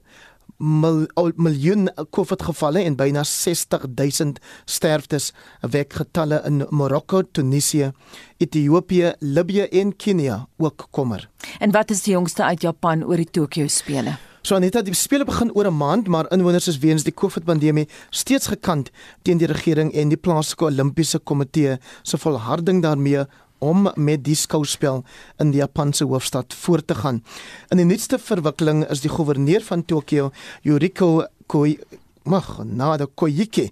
mil, 0.57 1.05
miljoen 1.35 1.89
COVID 2.15 2.41
gevalle 2.41 2.83
en 2.83 2.95
byna 2.95 3.23
60000 3.23 4.39
sterftes 4.65 5.31
wek 5.61 5.93
getalle 5.93 6.41
in 6.47 6.63
Marokko, 6.69 7.21
Tunesië, 7.21 7.91
Ethiopië, 8.37 9.13
Libië 9.19 9.67
en 9.71 9.95
Kenia 9.95 10.45
ook 10.57 10.87
kommer. 10.91 11.29
En 11.59 11.71
wat 11.71 11.91
is 11.91 12.03
die 12.03 12.13
jongste 12.13 12.43
uit 12.43 12.61
Japan 12.61 13.03
oor 13.03 13.17
die 13.17 13.29
Tokyo 13.31 13.67
spele? 13.67 14.17
So 14.45 14.53
Anita, 14.53 14.83
die 14.85 14.93
spele 14.93 15.25
begin 15.25 15.49
oor 15.55 15.65
'n 15.65 15.77
maand, 15.77 16.07
maar 16.07 16.31
inwoners 16.31 16.67
is 16.67 16.77
weens 16.77 17.03
die 17.03 17.13
COVID-pandemie 17.13 17.87
steeds 18.09 18.47
gekant 18.47 18.91
teen 19.23 19.37
die 19.37 19.47
regering 19.47 19.93
en 19.93 20.09
die 20.09 20.17
plaaslike 20.17 20.65
Olimpiese 20.65 21.19
Komitee 21.19 21.79
se 22.03 22.17
volharding 22.17 22.81
daarmee 22.81 23.25
om 23.59 23.89
met 23.95 24.23
die 24.25 24.35
skouspel 24.35 25.03
in 25.41 25.51
die 25.51 25.61
Japanse 25.61 26.05
hoofstad 26.05 26.53
voort 26.53 26.87
te 26.87 26.95
gaan. 26.95 27.23
In 27.69 27.77
die 27.77 27.87
nuutste 27.87 28.19
verwikkeling 28.19 28.85
is 28.89 29.01
die 29.05 29.11
goewerneur 29.11 29.63
van 29.63 29.85
Tokio, 29.85 30.31
Yuriko 30.61 31.25
Koi 31.47 31.77
mag 32.25 32.59
na 32.65 32.95
die 32.97 33.07
Koike 33.15 33.69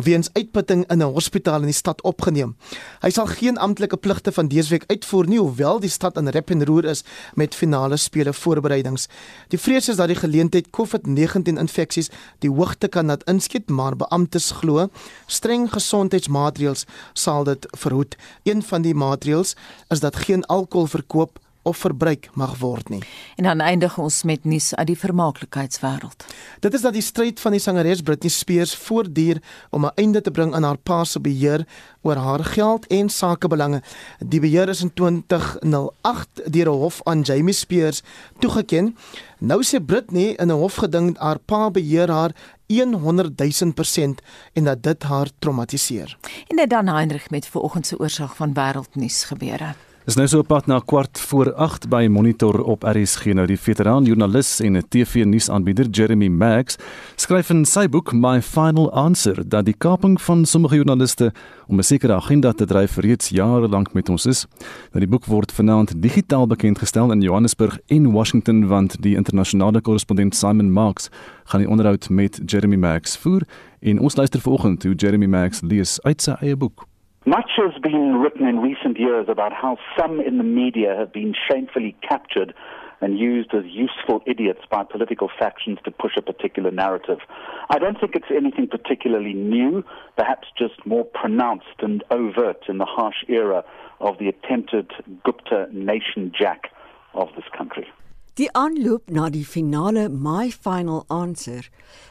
weens 0.00 0.30
uitputting 0.32 0.84
in 0.88 1.02
'n 1.02 1.12
hospitaal 1.12 1.60
in 1.60 1.70
die 1.70 1.76
stad 1.76 2.02
opgeneem. 2.02 2.56
Hy 3.00 3.10
sal 3.10 3.26
geen 3.26 3.58
amptelike 3.58 3.96
pligte 3.96 4.32
van 4.32 4.48
dese 4.48 4.68
week 4.68 4.84
uitvoer 4.86 5.26
nie 5.26 5.38
hoewel 5.38 5.80
die 5.80 5.90
stad 5.90 6.16
in 6.16 6.28
rep 6.28 6.50
en 6.50 6.64
roer 6.64 6.84
is 6.84 7.04
met 7.34 7.54
finale 7.54 7.96
spele 7.96 8.32
voorbereidings. 8.32 9.08
Die 9.48 9.58
vrees 9.58 9.88
is 9.88 9.96
dat 9.96 10.08
die 10.08 10.16
geleentheid 10.16 10.70
COVID-19 10.70 11.58
infeksies 11.58 12.10
die 12.38 12.50
hoogte 12.50 12.88
kan 12.88 13.06
laat 13.06 13.24
inskiet, 13.24 13.70
maar 13.70 13.96
beamptes 13.96 14.50
glo 14.50 14.88
streng 15.26 15.72
gesondheidsmaatreëls 15.72 16.86
sal 17.12 17.44
dit 17.44 17.66
verhoed. 17.70 18.16
Een 18.44 18.62
van 18.62 18.82
die 18.82 18.94
maatreëls 18.94 19.54
is 19.88 20.00
dat 20.00 20.16
geen 20.16 20.44
alkohol 20.44 20.86
verkoop 20.86 21.38
of 21.62 21.76
verbruik 21.76 22.28
mag 22.34 22.58
word 22.58 22.88
nie. 22.88 23.02
En 23.36 23.44
dan 23.44 23.60
eindig 23.60 23.98
ons 23.98 24.22
met 24.22 24.44
nuus 24.44 24.74
uit 24.74 24.86
die 24.86 24.98
vermaaklikheidswêreld. 24.98 26.24
Dit 26.60 26.74
is 26.74 26.80
dat 26.80 26.92
die 26.92 27.04
stryd 27.04 27.40
van 27.40 27.52
die 27.52 27.60
sangeres 27.60 28.02
Britney 28.02 28.30
Spears 28.30 28.74
voortduur 28.74 29.42
om 29.70 29.84
'n 29.84 29.92
einde 29.94 30.20
te 30.20 30.30
bring 30.30 30.54
aan 30.54 30.62
haar 30.62 30.78
pa 30.78 31.04
se 31.04 31.20
beheer 31.20 31.66
oor 32.02 32.16
haar 32.16 32.44
geld 32.44 32.86
en 32.86 33.08
sakebelange. 33.08 33.82
Die 34.18 34.40
beheer 34.40 34.68
is 34.68 34.82
in 34.82 34.92
2008 34.92 36.28
deur 36.52 36.68
'n 36.68 36.80
hof 36.80 37.00
aan 37.04 37.20
Jamie 37.20 37.54
Spears 37.54 38.02
toegeken. 38.38 38.96
Nou 39.38 39.62
sê 39.64 39.84
Britney 39.84 40.34
in 40.36 40.46
'n 40.46 40.50
hofgeding 40.50 41.18
haar 41.18 41.38
pa 41.38 41.70
beheer 41.70 42.10
haar 42.10 42.32
100 42.66 43.36
000% 43.36 44.20
en 44.52 44.64
dat 44.64 44.82
dit 44.82 45.02
haar 45.02 45.28
traumatiseer. 45.38 46.18
En 46.46 46.56
dit 46.56 46.70
dan 46.70 46.86
Heinrich 46.86 47.30
met 47.30 47.46
vanoggend 47.46 47.86
se 47.86 47.98
oorsig 47.98 48.36
van 48.36 48.52
wêreldnuus 48.52 49.24
gebeure. 49.24 49.74
Dis 50.08 50.16
nou 50.16 50.24
so 50.32 50.40
op 50.40 50.46
pad 50.48 50.64
na 50.66 50.78
kwart 50.80 51.20
voor 51.28 51.50
8 51.60 51.84
by 51.92 52.06
Monitor 52.08 52.62
op 52.64 52.86
RSG 52.88 53.34
nou 53.36 53.44
die 53.46 53.58
veteraan 53.60 54.06
joernalis 54.08 54.54
en 54.64 54.78
TV-nuusaanbieder 54.80 55.90
Jeremy 55.92 56.30
Maggs 56.32 56.78
skryf 57.20 57.50
in 57.52 57.66
sy 57.68 57.84
boek 57.92 58.14
My 58.16 58.40
Final 58.40 58.88
Answer 58.96 59.42
dat 59.44 59.68
die 59.68 59.76
kaping 59.76 60.16
van 60.24 60.46
sommige 60.48 60.80
joernaliste 60.80 61.32
om 61.68 61.76
'n 61.78 61.84
sekere 61.84 62.16
agenda 62.16 62.52
te 62.52 62.64
dryf 62.64 62.96
reeds 62.96 63.28
jare 63.28 63.68
lank 63.68 63.92
met 63.92 64.08
ons 64.08 64.26
is. 64.26 64.46
Nou 64.92 65.04
die 65.04 65.08
boek 65.08 65.26
word 65.26 65.52
vanaand 65.52 66.02
digitaal 66.02 66.46
bekendgestel 66.46 67.12
in 67.12 67.20
Johannesburg 67.20 67.78
en 67.86 68.12
Washington 68.12 68.66
want 68.66 69.02
die 69.02 69.16
internasionale 69.16 69.80
korrespondent 69.80 70.34
Simon 70.34 70.72
Marks 70.72 71.10
gaan 71.44 71.60
die 71.60 71.68
onderhoud 71.68 72.08
met 72.08 72.40
Jeremy 72.46 72.76
Maggs 72.76 73.16
voer 73.16 73.42
en 73.80 73.98
ons 73.98 74.16
luister 74.16 74.40
vanoggend 74.40 74.82
hoe 74.82 74.94
Jeremy 74.94 75.26
Maggs 75.26 75.60
lees 75.60 76.02
uit 76.02 76.22
sy 76.22 76.32
eie 76.40 76.56
boek. 76.56 76.89
Much 77.30 77.52
has 77.58 77.80
been 77.80 78.16
written 78.16 78.44
in 78.44 78.58
recent 78.58 78.98
years 78.98 79.26
about 79.28 79.52
how 79.52 79.78
some 79.96 80.18
in 80.18 80.36
the 80.38 80.42
media 80.42 80.96
have 80.98 81.12
been 81.12 81.32
shamefully 81.48 81.94
captured 82.02 82.52
and 83.00 83.20
used 83.20 83.54
as 83.54 83.62
useful 83.66 84.20
idiots 84.26 84.62
by 84.68 84.82
political 84.82 85.30
factions 85.38 85.78
to 85.84 85.92
push 85.92 86.14
a 86.16 86.22
particular 86.22 86.72
narrative. 86.72 87.18
I 87.74 87.78
don't 87.78 88.00
think 88.00 88.16
it's 88.16 88.32
anything 88.34 88.66
particularly 88.66 89.32
new, 89.32 89.84
perhaps 90.16 90.48
just 90.58 90.84
more 90.84 91.04
pronounced 91.04 91.78
and 91.78 92.02
overt 92.10 92.64
in 92.68 92.78
the 92.78 92.90
harsh 92.96 93.22
era 93.28 93.62
of 94.00 94.18
the 94.18 94.26
attempted 94.26 94.90
Gupta 95.22 95.68
nation 95.70 96.32
jack 96.36 96.72
of 97.14 97.28
this 97.36 97.48
country. 97.56 97.86
Die 98.34 98.50
aanloop 98.54 99.06
na 99.06 99.28
die 99.30 99.44
finale 99.44 100.08
My 100.08 100.50
Final 100.50 101.04
Answer 101.08 101.62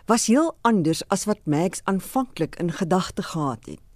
was 0.07 0.27
heel 0.31 0.55
anders 0.61 1.03
as 1.09 1.27
wat 1.27 1.43
Max 1.43 1.83
aanvanklik 1.83 2.55
in 2.55 2.71
gedagte 2.71 3.23
gehad 3.33 3.65
het. 3.65 3.88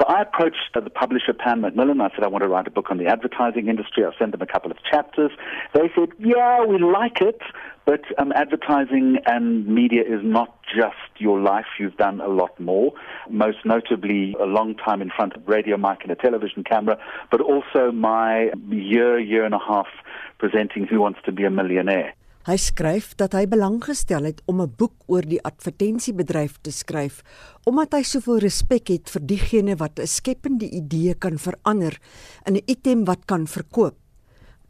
So 0.00 0.06
I 0.06 0.22
approached 0.22 0.72
the 0.72 0.88
publisher, 0.88 1.34
Pan 1.34 1.60
Macmillan. 1.60 2.00
I 2.00 2.08
said, 2.14 2.24
I 2.24 2.28
want 2.28 2.42
to 2.42 2.48
write 2.48 2.66
a 2.66 2.70
book 2.70 2.86
on 2.90 2.96
the 2.96 3.06
advertising 3.06 3.68
industry. 3.68 4.02
I 4.02 4.16
sent 4.18 4.32
them 4.32 4.40
a 4.40 4.46
couple 4.46 4.70
of 4.70 4.78
chapters. 4.90 5.30
They 5.74 5.90
said, 5.94 6.08
yeah, 6.18 6.64
we 6.64 6.78
like 6.78 7.20
it, 7.20 7.42
but 7.84 8.00
um, 8.16 8.32
advertising 8.32 9.18
and 9.26 9.66
media 9.66 10.00
is 10.00 10.20
not 10.22 10.56
just 10.74 10.96
your 11.18 11.38
life. 11.38 11.66
You've 11.78 11.98
done 11.98 12.22
a 12.22 12.28
lot 12.28 12.58
more, 12.58 12.94
most 13.28 13.58
notably 13.66 14.34
a 14.40 14.46
long 14.46 14.74
time 14.74 15.02
in 15.02 15.10
front 15.10 15.34
of 15.34 15.46
radio 15.46 15.76
mic 15.76 15.98
and 16.02 16.10
a 16.10 16.16
television 16.16 16.64
camera, 16.64 16.96
but 17.30 17.42
also 17.42 17.92
my 17.92 18.52
year, 18.70 19.18
year 19.18 19.44
and 19.44 19.52
a 19.52 19.58
half 19.58 19.88
presenting 20.38 20.86
Who 20.86 21.02
Wants 21.02 21.18
to 21.26 21.32
Be 21.32 21.44
a 21.44 21.50
Millionaire. 21.50 22.14
Hy 22.48 22.54
skryf 22.56 23.10
dat 23.20 23.34
hy 23.36 23.42
belang 23.44 23.82
gestel 23.84 24.24
het 24.24 24.38
om 24.48 24.62
'n 24.64 24.72
boek 24.72 24.94
oor 25.12 25.26
die 25.28 25.42
advertensiebedryf 25.44 26.56
te 26.64 26.72
skryf 26.72 27.20
omdat 27.68 27.92
hy 27.92 28.02
soveel 28.02 28.38
respek 28.40 28.88
het 28.88 29.10
vir 29.12 29.26
diegene 29.26 29.76
wat 29.76 30.00
'n 30.00 30.06
skepende 30.06 30.64
idee 30.64 31.14
kan 31.14 31.36
verander 31.36 32.00
in 32.46 32.56
'n 32.56 32.64
item 32.66 33.04
wat 33.04 33.26
kan 33.26 33.46
verkoop. 33.46 33.96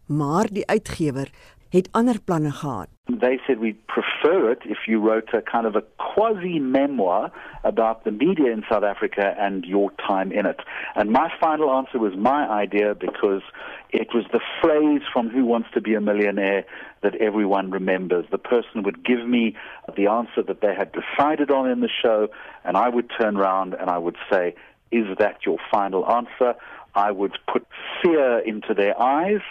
Maar 0.06 0.50
die 0.50 0.66
uitgewer 0.66 1.30
het 1.70 1.88
ander 1.92 2.20
planne 2.24 2.50
gehad. 2.50 2.88
They 3.20 3.40
said 3.46 3.58
we'd 3.58 3.86
prefer 3.86 4.50
it 4.50 4.62
if 4.64 4.86
you 4.86 5.00
wrote 5.00 5.34
a 5.34 5.42
kind 5.42 5.66
of 5.66 5.74
a 5.76 5.82
quasi 5.96 6.58
memoir 6.58 7.32
about 7.64 8.04
the 8.04 8.10
media 8.10 8.52
in 8.52 8.64
South 8.70 8.84
Africa 8.84 9.34
and 9.38 9.64
your 9.64 9.90
time 10.08 10.32
in 10.32 10.46
it. 10.46 10.60
And 10.94 11.10
my 11.10 11.28
final 11.40 11.70
answer 11.70 11.98
was 11.98 12.14
my 12.16 12.48
idea 12.48 12.94
because 12.94 13.42
it 13.90 14.08
was 14.14 14.24
the 14.32 14.40
phrase 14.60 15.02
from 15.12 15.28
Who 15.28 15.44
Wants 15.44 15.68
to 15.74 15.80
Be 15.80 15.94
a 15.94 16.00
Millionaire 16.00 16.64
that 17.02 17.14
everyone 17.16 17.70
remembers. 17.70 18.26
The 18.30 18.38
person 18.38 18.82
would 18.84 19.04
give 19.04 19.26
me 19.26 19.56
the 19.96 20.06
answer 20.06 20.42
that 20.42 20.60
they 20.60 20.74
had 20.74 20.92
decided 20.92 21.50
on 21.50 21.68
in 21.68 21.80
the 21.80 21.90
show, 22.02 22.28
and 22.64 22.76
I 22.76 22.88
would 22.88 23.10
turn 23.20 23.36
around 23.36 23.74
and 23.74 23.90
I 23.90 23.98
would 23.98 24.16
say, 24.30 24.54
Is 24.92 25.06
that 25.18 25.38
your 25.44 25.58
final 25.70 26.08
answer? 26.08 26.54
I 26.94 27.10
would 27.10 27.36
put 27.52 27.66
fear 28.02 28.38
into 28.40 28.74
their 28.74 29.00
eyes, 29.00 29.42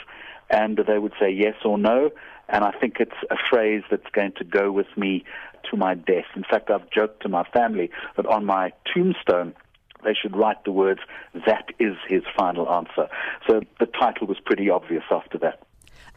and 0.50 0.78
they 0.88 1.00
would 1.00 1.14
say 1.20 1.30
yes 1.30 1.56
or 1.64 1.78
no. 1.78 2.12
And 2.48 2.64
I 2.64 2.72
think 2.72 2.98
it's 3.00 3.20
a 3.30 3.38
phrase 3.50 3.84
that's 3.92 4.10
going 4.12 4.34
to 4.34 4.44
go 4.44 4.72
with 4.72 4.88
me 4.98 5.24
to 5.70 5.78
my 5.78 5.94
death. 5.94 6.26
In 6.36 6.44
fact, 6.44 6.70
I've 6.72 6.90
joked 6.90 7.22
to 7.24 7.30
my 7.30 7.44
family 7.44 7.92
that 8.16 8.26
on 8.26 8.46
my 8.46 8.72
tombstone, 8.92 9.54
they 10.04 10.14
should 10.14 10.36
write 10.36 10.64
the 10.64 10.72
words, 10.72 11.02
that 11.46 11.70
is 11.80 11.96
his 12.08 12.24
final 12.36 12.70
answer. 12.70 13.08
So 13.48 13.62
the 13.80 13.86
title 13.86 14.28
was 14.28 14.40
pretty 14.40 14.70
obvious 14.70 15.04
after 15.12 15.38
that. 15.40 15.60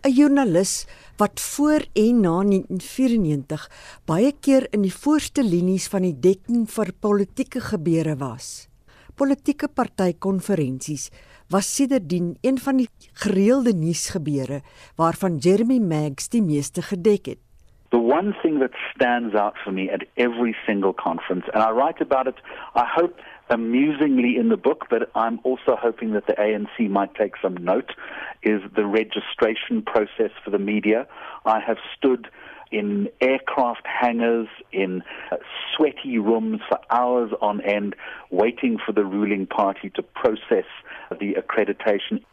'n 0.04 0.10
Joernalis 0.10 0.86
wat 1.16 1.40
voor 1.40 1.84
en 1.94 2.20
na 2.20 2.42
1994 2.42 3.70
baie 4.04 4.32
keer 4.40 4.66
in 4.74 4.82
die 4.82 4.94
voorste 4.94 5.44
linies 5.46 5.86
van 5.92 6.02
die 6.02 6.16
dekking 6.18 6.64
vir 6.66 6.90
politieke 6.98 7.60
gebeure 7.60 8.16
was. 8.18 8.66
Politieke 9.14 9.68
partykonferensies 9.68 11.10
was 11.52 11.74
sedertdien 11.74 12.36
een 12.40 12.58
van 12.58 12.76
die 12.76 12.88
gereelde 13.12 13.72
nuusgebeure 13.74 14.60
waarvan 14.96 15.36
Jeremy 15.36 15.78
Maggs 15.78 16.28
die 16.28 16.42
meeste 16.42 16.82
gedek 16.82 17.26
het. 17.26 17.38
The 17.88 17.98
one 17.98 18.34
thing 18.42 18.58
that 18.60 18.74
stands 18.94 19.34
out 19.34 19.56
for 19.62 19.72
me 19.72 19.92
at 19.92 20.04
every 20.14 20.56
single 20.66 20.94
conference, 20.94 21.52
and 21.52 21.62
I 21.62 21.70
write 21.70 22.00
about 22.00 22.26
it, 22.26 22.38
I 22.74 22.84
hope 23.00 23.20
amusingly 23.48 24.36
in 24.36 24.48
the 24.48 24.56
book, 24.56 24.86
but 24.88 25.10
I'm 25.14 25.38
also 25.42 25.76
hoping 25.76 26.12
that 26.12 26.26
the 26.26 26.36
ANC 26.38 26.88
might 26.88 27.14
take 27.14 27.36
some 27.42 27.56
note, 27.64 27.92
is 28.42 28.62
the 28.74 28.86
registration 28.86 29.82
process 29.82 30.32
for 30.42 30.50
the 30.50 30.58
media. 30.58 31.06
I 31.44 31.60
have 31.60 31.78
stood 31.96 32.30
in 32.72 33.08
aircraft 33.20 33.86
hangars, 33.86 34.48
in 34.72 35.02
uh, 35.30 35.36
sweaty 35.76 36.18
rooms 36.18 36.60
for 36.68 36.78
hours 36.90 37.30
on 37.40 37.60
end, 37.60 37.94
waiting 38.30 38.78
for 38.84 38.92
the 38.92 39.04
ruling 39.04 39.46
party 39.46 39.90
to 39.90 40.02
process 40.02 40.64
the 41.10 41.34
accreditation. 41.34 42.24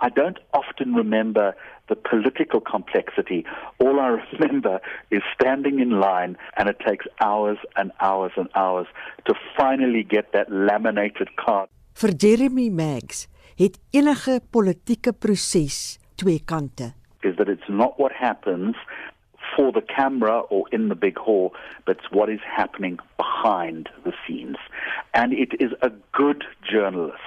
I 0.00 0.08
don't 0.10 0.38
often 0.52 0.94
remember 0.94 1.54
the 1.88 1.96
political 1.96 2.60
complexity. 2.60 3.44
All 3.80 3.98
I 4.00 4.20
remember 4.32 4.80
is 5.10 5.22
standing 5.40 5.80
in 5.80 6.00
line, 6.00 6.36
and 6.56 6.68
it 6.68 6.78
takes 6.86 7.06
hours 7.20 7.58
and 7.76 7.92
hours 8.00 8.32
and 8.36 8.48
hours 8.54 8.86
to 9.26 9.34
finally 9.56 10.02
get 10.02 10.32
that 10.32 10.50
laminated 10.50 11.28
card. 11.36 11.68
For 11.92 12.12
Jeremy 12.16 12.70
Maggs 12.70 13.26
het 13.56 13.78
enige 13.90 14.40
politieke 14.50 15.12
proses 15.12 15.98
twee 16.14 16.40
kante. 16.44 16.92
Is 17.20 17.36
that 17.36 17.48
it's 17.48 17.68
not 17.68 17.98
what 17.98 18.12
happens 18.12 18.76
for 19.58 19.72
the 19.72 19.82
camera 19.82 20.38
or 20.38 20.66
in 20.70 20.88
the 20.88 20.94
big 20.94 21.18
hall, 21.18 21.52
but 21.84 21.96
it's 21.98 22.12
what 22.12 22.30
is 22.30 22.38
happening 22.46 22.96
behind 23.16 23.88
the 24.04 24.12
scenes. 24.24 24.56
And 25.14 25.32
it 25.32 25.50
is 25.58 25.72
a 25.82 25.90
good 26.12 26.44
journalist 26.62 27.18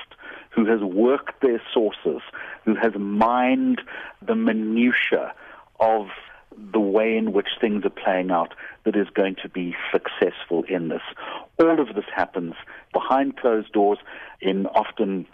who 0.51 0.65
has 0.65 0.79
worked 0.79 1.41
their 1.41 1.61
sources, 1.73 2.21
who 2.63 2.75
has 2.75 2.93
mined 2.95 3.81
the 4.25 4.35
minutiae 4.35 5.33
of 5.81 6.07
the 6.71 6.79
way 6.79 7.17
in 7.17 7.33
which 7.33 7.49
things 7.59 7.83
are 7.83 7.89
playing 7.89 8.31
out 8.31 8.53
that 8.85 8.95
is 8.95 9.09
going 9.09 9.35
to 9.41 9.49
be 9.49 9.75
successful 9.91 10.63
in 10.69 10.87
this. 10.87 11.01
All 11.59 11.81
of 11.81 11.95
this 11.95 12.05
happens 12.15 12.53
behind 12.93 13.37
closed 13.37 13.73
doors 13.73 13.99
in 14.39 14.67
often 14.67 15.25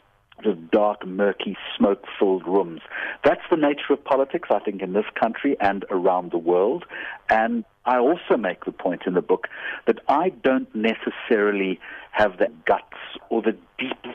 just 0.44 0.72
dark, 0.72 1.06
murky, 1.06 1.58
smoke 1.77 2.03
filled 2.20 2.46
rooms. 2.48 2.82
That's 3.24 3.41
the 3.50 3.58
nature 3.58 3.94
of 3.94 4.03
politics, 4.03 4.50
I 4.51 4.60
think, 4.60 4.82
in 4.82 4.94
this 4.94 5.06
country 5.20 5.58
and 5.60 5.86
around 5.89 6.32
the 6.32 6.38
world. 6.38 6.86
And 7.29 7.63
I 7.86 7.98
also 7.98 8.38
make 8.38 8.65
the 8.65 8.72
point 8.72 9.03
in 9.06 9.13
the 9.13 9.22
book 9.22 9.48
that 9.86 10.00
I 10.08 10.29
don't 10.29 10.74
necessarily 10.75 11.79
have 12.12 12.38
the 12.38 12.48
guts 12.65 12.98
or 13.29 13.41
the 13.41 13.58
deep 13.77 14.06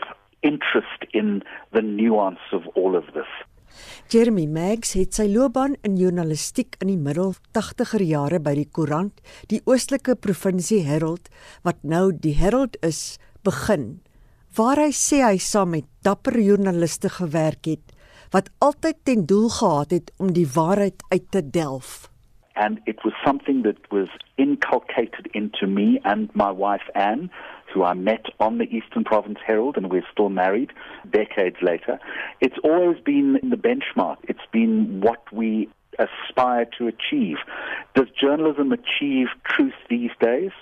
interest 0.43 1.07
in 1.13 1.43
the 1.73 1.83
nuance 1.83 2.45
of 2.53 2.67
all 2.75 2.97
of 2.97 3.05
this. 3.15 3.31
Jeremy 4.13 4.45
Maggs 4.53 4.93
het 4.99 5.17
sy 5.17 5.25
loopbaan 5.33 5.79
in 5.87 5.97
journalistiek 5.97 6.77
in 6.85 6.91
die 6.93 7.01
middel 7.01 7.33
80er 7.57 8.05
jare 8.05 8.41
by 8.45 8.53
die 8.59 8.69
koerant, 8.69 9.23
die 9.49 9.63
Oostelike 9.65 10.19
Provinsie 10.21 10.83
Herald, 10.85 11.31
wat 11.65 11.81
nou 11.81 12.11
die 12.13 12.35
Herald 12.37 12.77
is, 12.85 13.17
begin. 13.47 14.03
Waar 14.53 14.77
hy 14.77 14.91
sê 14.93 15.23
hy 15.25 15.39
saam 15.41 15.71
met 15.73 15.87
dapper 16.05 16.35
joernaliste 16.37 17.09
gewerk 17.09 17.65
het 17.71 17.95
wat 18.35 18.51
altyd 18.61 18.99
ten 19.09 19.23
doel 19.27 19.49
gehad 19.49 19.91
het 19.97 20.13
om 20.21 20.33
die 20.37 20.45
waarheid 20.55 21.05
uit 21.09 21.31
te 21.31 21.41
delf. 21.51 22.11
And 22.55 22.81
it 22.85 23.01
was 23.05 23.15
something 23.25 23.63
that 23.65 23.81
was 23.89 24.09
inculcated 24.37 25.27
into 25.33 25.67
me 25.67 26.01
and 26.03 26.29
my 26.35 26.53
wife 26.53 26.85
Anne 26.93 27.31
who 27.73 27.83
I 27.83 27.95
met 27.95 28.27
on 28.41 28.59
the 28.59 28.69
Eastern 28.69 29.05
Province 29.05 29.39
Herald, 29.47 29.79
and 29.79 29.91
we're 29.91 30.07
still 30.13 30.29
married 30.29 30.71
decades 31.11 31.57
later. 31.63 31.99
It's 32.41 32.59
always 32.63 33.01
been 33.01 33.39
the 33.43 33.57
benchmark. 33.57 34.19
It's 34.25 34.47
been 34.53 35.01
what 35.01 35.23
we 35.33 35.71
aspire 36.07 36.67
to 36.79 36.87
achieve. 36.87 37.37
Does 37.95 38.09
journalism 38.21 38.73
achieve 38.73 39.29
truth 39.45 39.79
these 39.89 40.11
days? 40.21 40.53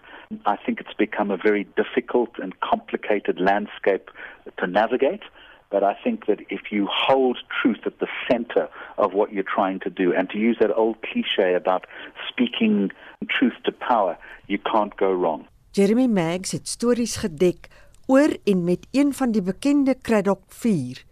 I 0.46 0.56
think 0.64 0.80
it's 0.80 0.94
become 0.94 1.30
a 1.30 1.36
very 1.36 1.64
difficult 1.76 2.30
and 2.42 2.58
complicated 2.60 3.40
landscape 3.40 4.10
to 4.58 4.66
navigate. 4.66 5.22
But 5.70 5.82
I 5.84 5.94
think 6.04 6.26
that 6.26 6.40
if 6.48 6.72
you 6.72 6.88
hold 6.90 7.38
truth 7.62 7.82
at 7.86 7.98
the 8.00 8.08
center 8.28 8.68
of 8.98 9.12
what 9.12 9.32
you're 9.32 9.52
trying 9.56 9.78
to 9.80 9.90
do, 9.90 10.12
and 10.12 10.28
to 10.30 10.38
use 10.38 10.56
that 10.60 10.72
old 10.76 10.96
cliche 11.02 11.54
about 11.54 11.86
speaking 12.28 12.90
truth 13.28 13.54
to 13.64 13.72
power, 13.72 14.18
you 14.48 14.58
can't 14.58 14.96
go 14.96 15.12
wrong. 15.12 15.46
Jeremy 15.72 16.08
Maggs 16.08 16.52
het 16.52 16.68
stories 16.68 17.16
gedek 17.16 17.68
oor 18.06 18.34
en 18.44 18.64
met 18.64 18.86
een 18.90 19.12
van 19.14 19.30
die 19.30 19.42
bekende 19.42 19.94
Craddock 20.02 20.42
4, 20.48 21.04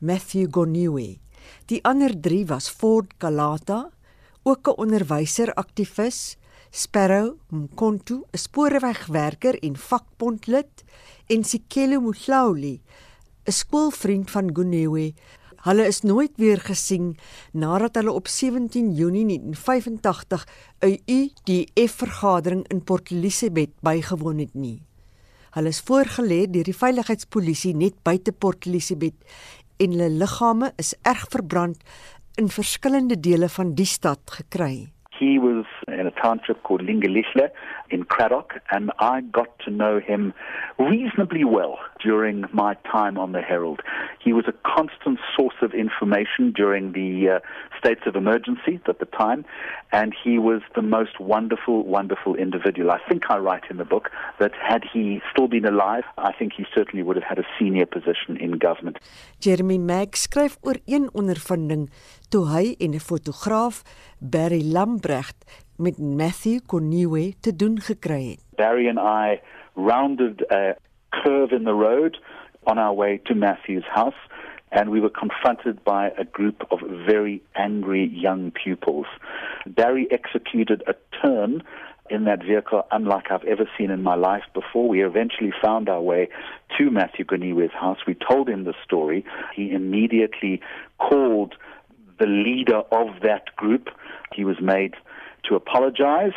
Matthew 0.00 0.48
Goniwe. 0.50 1.18
Die 1.66 1.84
ander 1.84 2.20
3 2.20 2.46
was 2.46 2.68
Ford 2.68 3.14
Galata, 3.18 3.90
ook 4.42 4.68
'n 4.68 4.76
onderwyser 4.76 5.54
aktivis, 5.54 6.36
Sparrow 6.70 7.36
Mkontu, 7.48 8.24
'n 8.32 8.38
spoorwegwerker 8.38 9.58
en 9.62 9.76
vakbondlid, 9.76 10.84
en 11.26 11.44
Sikelo 11.44 12.00
Mhlauli, 12.00 12.80
'n 13.46 13.52
skoolvriend 13.52 14.30
van 14.30 14.50
Goniwe 14.52 15.14
Hulle 15.60 15.84
is 15.84 16.00
nooit 16.00 16.32
weer 16.40 16.60
gesien 16.64 17.16
nadat 17.52 17.98
hulle 18.00 18.12
op 18.16 18.28
17 18.32 18.94
Junie 18.96 19.24
1985 19.28 20.46
'n 20.80 20.96
UDF-vergadering 21.04 22.64
in 22.68 22.84
Port 22.84 23.10
Elizabeth 23.10 23.74
bygewoon 23.80 24.38
het 24.38 24.54
nie. 24.54 24.82
Hulle 25.50 25.68
is 25.68 25.80
voorgelê 25.80 26.46
deur 26.50 26.64
die 26.64 26.76
veiligheidspolisie 26.76 27.74
net 27.74 28.02
buite 28.02 28.32
Port 28.32 28.66
Elizabeth 28.66 29.14
en 29.80 29.94
hulle 29.96 30.10
liggame 30.22 30.72
is 30.76 30.94
erg 31.08 31.26
verbrand 31.32 31.78
in 32.40 32.48
verskillende 32.52 33.16
dele 33.20 33.48
van 33.48 33.74
die 33.74 33.88
stad 33.88 34.20
gekry. 34.36 34.90
He 35.20 35.38
was 35.40 35.66
in 35.86 36.06
a 36.06 36.14
township 36.22 36.62
called 36.62 36.82
Lingelisle 36.82 37.50
in 37.88 38.06
Craddock, 38.06 38.60
and 38.70 38.92
I 38.98 39.20
got 39.32 39.58
to 39.64 39.70
know 39.70 40.00
him 40.00 40.32
reasonably 40.78 41.44
well 41.44 41.78
during 42.02 42.44
my 42.52 42.74
time 42.90 43.18
on 43.18 43.32
the 43.32 43.40
Herald. 43.40 43.80
He 44.22 44.32
was 44.32 44.46
a 44.48 44.54
constant 44.76 45.18
source 45.36 45.54
of 45.62 45.72
information 45.72 46.52
during 46.52 46.92
the 46.92 47.36
uh, 47.36 47.38
states 47.78 48.02
of 48.06 48.16
emergency 48.16 48.80
at 48.86 48.98
the 48.98 49.06
time, 49.06 49.44
and 49.92 50.14
he 50.24 50.38
was 50.38 50.60
the 50.74 50.82
most 50.82 51.20
wonderful, 51.20 51.84
wonderful 51.84 52.34
individual. 52.34 52.90
I 52.90 53.00
think 53.08 53.24
I 53.30 53.38
write 53.38 53.64
in 53.70 53.76
the 53.76 53.84
book 53.84 54.10
that 54.38 54.52
had 54.54 54.82
he 54.92 55.20
still 55.30 55.48
been 55.48 55.64
alive, 55.64 56.04
I 56.18 56.32
think 56.32 56.52
he 56.56 56.64
certainly 56.74 57.02
would 57.02 57.16
have 57.16 57.28
had 57.32 57.38
a 57.38 57.46
senior 57.58 57.86
position 57.86 58.36
in 58.36 58.58
government. 58.58 58.98
Jeremy 59.40 59.78
Mack 59.78 60.16
skryf 60.16 60.58
oor 60.60 60.76
een 60.86 61.08
ondervinding 61.12 61.90
toe 62.28 62.44
hy 62.54 62.74
en 62.78 62.94
'n 62.94 63.00
fotograaf 63.00 63.82
Barry 64.18 64.62
Lambrecht 64.72 65.38
met 65.76 65.98
Matthew 65.98 66.58
Koniwe 66.66 67.34
te 67.40 67.56
doen 67.56 67.80
gekry 67.80 68.30
het. 68.30 68.40
Barry 68.56 68.88
and 68.88 68.98
I 68.98 69.40
rounded 69.74 70.44
a 70.52 70.76
curve 71.12 71.52
in 71.52 71.64
the 71.64 71.74
road 71.74 72.16
on 72.66 72.78
our 72.78 72.92
way 72.92 73.20
to 73.26 73.34
Matthew's 73.34 73.84
house 73.92 74.14
and 74.72 74.90
we 74.90 75.00
were 75.00 75.10
confronted 75.10 75.82
by 75.84 76.10
a 76.16 76.24
group 76.24 76.62
of 76.70 76.80
very 77.06 77.42
angry 77.56 78.06
young 78.06 78.52
pupils. 78.52 79.06
Barry 79.66 80.06
executed 80.10 80.82
a 80.86 80.94
turn 81.24 81.62
in 82.08 82.24
that 82.24 82.44
vehicle 82.44 82.86
unlike 82.90 83.30
I've 83.30 83.44
ever 83.44 83.68
seen 83.78 83.90
in 83.90 84.02
my 84.02 84.14
life 84.14 84.44
before. 84.54 84.88
We 84.88 85.04
eventually 85.04 85.52
found 85.62 85.88
our 85.88 86.00
way 86.00 86.28
to 86.78 86.90
Matthew 86.90 87.24
Goniwe's 87.24 87.72
house. 87.72 87.98
We 88.06 88.14
told 88.14 88.48
him 88.48 88.64
the 88.64 88.74
story. 88.84 89.24
He 89.54 89.70
immediately 89.70 90.60
called 90.98 91.54
the 92.18 92.26
leader 92.26 92.82
of 92.92 93.20
that 93.22 93.54
group. 93.56 93.88
He 94.34 94.44
was 94.44 94.60
made 94.60 94.94
to 95.48 95.54
apologize. 95.56 96.34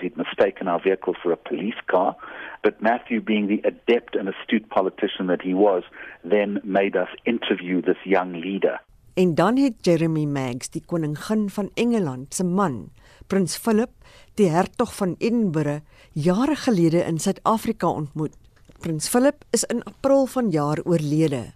He'd 0.00 0.16
mistaken 0.16 0.68
our 0.68 0.80
vehicle 0.80 1.14
for 1.22 1.32
a 1.32 1.36
police 1.36 1.74
car. 1.90 2.16
But 2.62 2.80
Matthew, 2.80 3.22
being 3.22 3.46
the 3.46 3.60
adept 3.68 4.16
and 4.16 4.28
astute 4.28 4.68
politician 4.68 5.26
that 5.26 5.42
he 5.42 5.54
was, 5.54 5.82
then 6.28 6.60
made 6.64 6.96
us 6.96 7.08
interview 7.24 7.82
this 7.82 8.00
young 8.04 8.32
leader. 8.32 8.80
En 9.14 9.34
dan 9.34 9.56
het 9.56 9.74
Jeremy 9.80 10.24
Maggs, 10.24 10.68
die 10.68 10.82
koningin 10.86 11.50
van 11.50 11.70
Engeland 11.74 12.34
se 12.34 12.44
man, 12.44 12.90
Prins 13.26 13.56
Philip, 13.56 13.90
die 14.34 14.48
hertog 14.52 14.94
van 14.94 15.14
Edinburgh, 15.18 15.80
jare 16.12 16.56
gelede 16.56 17.04
in 17.04 17.18
Suid-Afrika 17.18 17.88
ontmoet. 17.88 18.34
Prins 18.78 19.08
Philip 19.08 19.44
is 19.50 19.64
in 19.64 19.82
April 19.84 20.26
vanjaar 20.26 20.82
oorlede. 20.84 21.46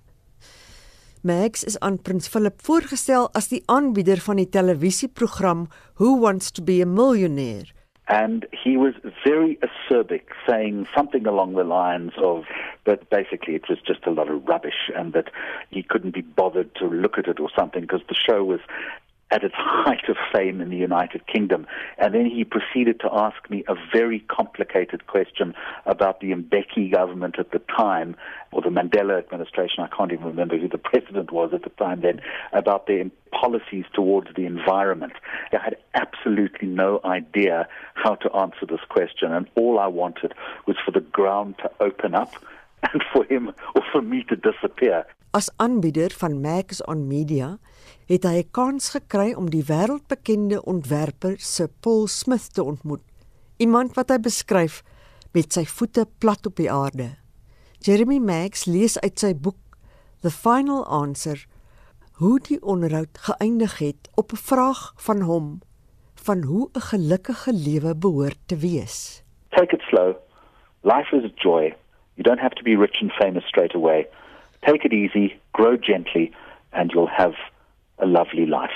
Max 1.20 1.64
is 1.64 1.78
aan 1.78 2.00
Prins 2.00 2.28
Philip 2.28 2.62
voorgestel 2.64 3.28
as 3.36 3.50
die 3.52 3.60
aanbieder 3.68 4.22
van 4.24 4.40
die 4.40 4.48
televisieprogram 4.48 5.66
Who 6.00 6.16
Wants 6.22 6.48
to 6.56 6.64
be 6.64 6.80
a 6.80 6.88
Millionaire. 6.88 7.68
And 8.10 8.44
he 8.50 8.76
was 8.76 8.94
very 9.24 9.56
acerbic, 9.62 10.22
saying 10.48 10.88
something 10.96 11.28
along 11.28 11.54
the 11.54 11.62
lines 11.62 12.10
of 12.18 12.42
that 12.84 13.08
basically 13.08 13.54
it 13.54 13.68
was 13.68 13.78
just 13.86 14.04
a 14.04 14.10
lot 14.10 14.28
of 14.28 14.44
rubbish 14.48 14.90
and 14.96 15.12
that 15.12 15.30
he 15.70 15.84
couldn't 15.84 16.12
be 16.12 16.22
bothered 16.22 16.74
to 16.74 16.86
look 16.86 17.18
at 17.18 17.28
it 17.28 17.38
or 17.38 17.48
something 17.56 17.82
because 17.82 18.02
the 18.08 18.16
show 18.16 18.42
was 18.42 18.58
at 19.30 19.44
its 19.44 19.54
height 19.58 20.08
of 20.08 20.16
fame 20.32 20.60
in 20.60 20.70
the 20.70 20.76
United 20.76 21.26
Kingdom. 21.26 21.66
And 21.98 22.14
then 22.14 22.26
he 22.26 22.44
proceeded 22.44 23.00
to 23.00 23.08
ask 23.12 23.48
me 23.48 23.64
a 23.68 23.74
very 23.92 24.20
complicated 24.20 25.06
question 25.06 25.54
about 25.86 26.20
the 26.20 26.32
Mbeki 26.32 26.92
government 26.92 27.36
at 27.38 27.50
the 27.52 27.60
time, 27.76 28.16
or 28.52 28.62
the 28.62 28.68
Mandela 28.68 29.18
administration, 29.18 29.84
I 29.84 29.88
can't 29.96 30.12
even 30.12 30.26
remember 30.26 30.58
who 30.58 30.68
the 30.68 30.78
president 30.78 31.32
was 31.32 31.52
at 31.52 31.62
the 31.62 31.70
time 31.70 32.00
then, 32.00 32.20
about 32.52 32.86
their 32.86 33.04
policies 33.32 33.84
towards 33.94 34.28
the 34.34 34.44
environment. 34.44 35.12
I 35.52 35.62
had 35.62 35.76
absolutely 35.94 36.68
no 36.68 37.00
idea 37.04 37.68
how 37.94 38.16
to 38.16 38.32
answer 38.34 38.66
this 38.68 38.80
question, 38.88 39.32
and 39.32 39.46
all 39.54 39.78
I 39.78 39.86
wanted 39.86 40.34
was 40.66 40.76
for 40.84 40.90
the 40.90 41.00
ground 41.00 41.56
to 41.58 41.70
open 41.80 42.14
up 42.14 42.32
and 42.92 43.02
for 43.12 43.24
him 43.24 43.52
or 43.74 43.82
for 43.92 44.02
me 44.02 44.24
to 44.24 44.36
disappear. 44.36 45.06
As 45.32 45.46
aanbieder 45.56 46.10
van 46.10 46.40
Max 46.40 46.80
on 46.84 47.06
Media 47.06 47.58
het 48.10 48.24
hy 48.26 48.42
'n 48.42 48.50
kans 48.50 48.90
gekry 48.90 49.32
om 49.38 49.50
die 49.50 49.62
wêreldbekende 49.62 50.58
ontwerper 50.64 51.38
se 51.38 51.68
Paul 51.80 52.06
Smith 52.06 52.54
te 52.54 52.62
ontmoet. 52.62 53.02
Iemand 53.56 53.94
wat 53.94 54.10
hy 54.10 54.18
beskryf 54.18 54.82
met 55.32 55.52
sy 55.52 55.64
voete 55.64 56.06
plat 56.18 56.46
op 56.46 56.56
die 56.56 56.70
aarde. 56.70 57.14
Jeremy 57.78 58.18
Max 58.18 58.64
lees 58.64 58.98
uit 58.98 59.18
sy 59.18 59.34
boek 59.34 59.78
The 60.22 60.30
Final 60.30 60.84
Answer 60.86 61.46
hoe 62.18 62.40
die 62.40 62.62
onderhoud 62.62 63.18
geëindig 63.18 63.78
het 63.78 64.10
op 64.14 64.32
'n 64.32 64.42
vraag 64.50 64.92
van 64.96 65.20
hom 65.20 65.60
van 66.14 66.42
hoe 66.42 66.68
'n 66.72 66.80
gelukkige 66.80 67.52
lewe 67.52 67.94
behoort 67.96 68.38
te 68.46 68.56
wees. 68.56 69.22
Take 69.48 69.76
it 69.76 69.82
slow. 69.82 70.16
Life 70.82 71.16
is 71.16 71.24
a 71.24 71.32
joy. 71.34 71.74
You 72.14 72.22
don't 72.22 72.40
have 72.40 72.54
to 72.54 72.62
be 72.62 72.76
rich 72.76 73.00
and 73.02 73.12
famous 73.12 73.44
straight 73.44 73.74
away. 73.74 74.08
Take 74.66 74.84
it 74.84 74.92
easy, 74.92 75.40
grow 75.52 75.76
gently 75.76 76.32
and 76.72 76.90
you'll 76.92 77.06
have 77.06 77.34
a 77.98 78.06
lovely 78.06 78.46
life. 78.46 78.70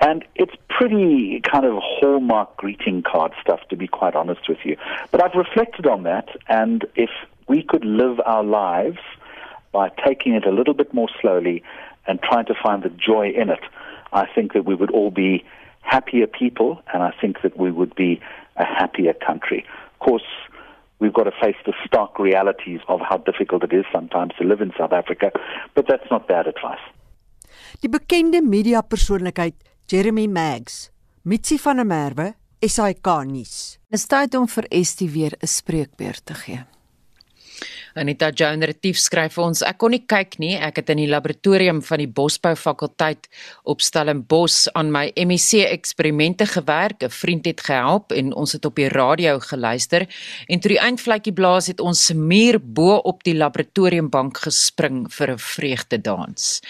And 0.00 0.24
it's 0.34 0.54
pretty 0.68 1.40
kind 1.40 1.64
of 1.64 1.78
hallmark 1.80 2.56
greeting 2.56 3.02
card 3.02 3.32
stuff, 3.40 3.60
to 3.70 3.76
be 3.76 3.86
quite 3.86 4.14
honest 4.14 4.48
with 4.48 4.58
you. 4.64 4.76
But 5.10 5.22
I've 5.22 5.34
reflected 5.34 5.86
on 5.86 6.02
that, 6.02 6.28
and 6.48 6.84
if 6.96 7.10
we 7.46 7.62
could 7.62 7.84
live 7.84 8.20
our 8.26 8.42
lives 8.42 8.98
by 9.70 9.90
taking 10.04 10.34
it 10.34 10.44
a 10.44 10.50
little 10.50 10.74
bit 10.74 10.92
more 10.92 11.08
slowly 11.20 11.62
and 12.06 12.20
trying 12.20 12.46
to 12.46 12.54
find 12.60 12.82
the 12.82 12.90
joy 12.90 13.30
in 13.30 13.48
it, 13.48 13.62
I 14.12 14.26
think 14.26 14.54
that 14.54 14.64
we 14.64 14.74
would 14.74 14.90
all 14.90 15.10
be 15.10 15.44
happier 15.82 16.26
people, 16.26 16.82
and 16.92 17.02
I 17.02 17.12
think 17.20 17.42
that 17.42 17.56
we 17.56 17.70
would 17.70 17.94
be 17.94 18.20
a 18.56 18.64
happier 18.64 19.14
country. 19.14 19.64
Of 19.94 19.98
course, 20.00 20.22
we've 21.02 21.12
got 21.18 21.26
to 21.30 21.36
face 21.44 21.60
the 21.66 21.74
stark 21.86 22.18
realities 22.18 22.80
of 22.86 23.00
how 23.08 23.18
difficult 23.30 23.64
it 23.64 23.72
is 23.80 23.86
sometimes 23.92 24.32
to 24.38 24.44
live 24.44 24.60
in 24.66 24.72
South 24.78 24.94
Africa, 25.00 25.32
but 25.74 25.84
that's 25.88 26.08
not 26.10 26.28
bad 26.28 26.46
advice. 26.46 26.84
Die 27.82 27.90
bekende 27.90 28.40
mediapersoonlikheid 28.42 29.54
Jeremy 29.90 30.26
Maggs, 30.26 30.90
Mitsi 31.22 31.58
van 31.58 31.76
der 31.76 31.86
Merwe, 31.86 32.28
SAK 32.62 33.08
nuus. 33.26 33.56
Dis 33.90 34.06
tyd 34.06 34.36
om 34.38 34.46
vir 34.48 34.68
Estie 34.70 35.10
weer 35.10 35.34
'n 35.42 35.46
spreekbeurt 35.46 36.24
te 36.24 36.34
gee. 36.34 36.62
Anita 37.94 38.30
Jones 38.30 38.66
Retief 38.66 38.98
skryf 38.98 39.34
vir 39.36 39.44
ons: 39.44 39.62
Ek 39.62 39.78
kon 39.78 39.90
nie 39.90 40.04
kyk 40.06 40.38
nie. 40.38 40.56
Ek 40.56 40.76
het 40.80 40.90
in 40.90 41.02
die 41.02 41.10
laboratorium 41.10 41.82
van 41.82 41.98
die 41.98 42.08
Bosbou 42.08 42.54
fakulteit 42.56 43.28
op 43.64 43.80
Stellenbosch 43.80 44.68
aan 44.74 44.92
my 44.92 45.10
MEC 45.16 45.66
eksperimente 45.68 46.46
gewerk. 46.46 47.02
'n 47.02 47.10
Vriend 47.10 47.46
het 47.46 47.60
gehelp 47.60 48.12
en 48.12 48.32
ons 48.34 48.52
het 48.52 48.64
op 48.64 48.76
die 48.76 48.88
radio 48.88 49.38
geluister 49.38 50.06
en 50.48 50.60
toe 50.60 50.70
die 50.74 50.80
eindvletjie 50.80 51.32
blaas 51.32 51.66
het 51.66 51.80
ons 51.80 52.12
muur 52.12 52.58
bo 52.60 52.96
op 52.96 53.22
die 53.24 53.34
laboratoriumbank 53.34 54.38
gespring 54.46 55.06
vir 55.12 55.32
'n 55.32 55.38
vreugdedans. 55.38 56.60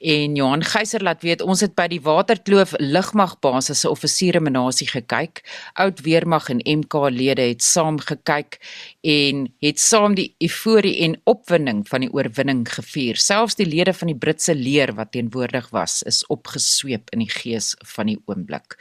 En 0.00 0.34
Johan 0.34 0.64
Geyser 0.64 1.02
laat 1.02 1.22
weet 1.22 1.42
ons 1.42 1.60
het 1.60 1.74
by 1.74 1.86
die 1.88 2.00
Waterkloof 2.00 2.74
lugmagbasis 2.78 3.80
se 3.80 3.90
offisiere 3.90 4.40
menasie 4.40 4.86
gekyk. 4.86 5.42
Oud 5.74 6.00
weermag 6.00 6.48
en 6.48 6.62
MK 6.64 7.10
lede 7.10 7.42
het 7.42 7.62
saam 7.62 7.98
gekyk 7.98 8.58
en 9.00 9.52
het 9.60 9.80
saam 9.80 10.14
die 10.14 10.31
euforie 10.40 10.94
en 11.04 11.16
opwinding 11.28 11.82
van 11.88 12.04
die 12.04 12.10
oorwinning 12.12 12.64
gevier. 12.70 13.18
Selfs 13.20 13.58
die 13.58 13.66
lede 13.66 13.92
van 13.96 14.12
die 14.12 14.18
Britse 14.18 14.54
leer 14.54 14.94
wat 14.96 15.12
teenwoordig 15.12 15.68
was, 15.74 16.00
is 16.08 16.22
opgesweep 16.32 17.12
in 17.12 17.24
die 17.24 17.30
gees 17.30 17.72
van 17.96 18.12
die 18.12 18.18
oomblik. 18.30 18.78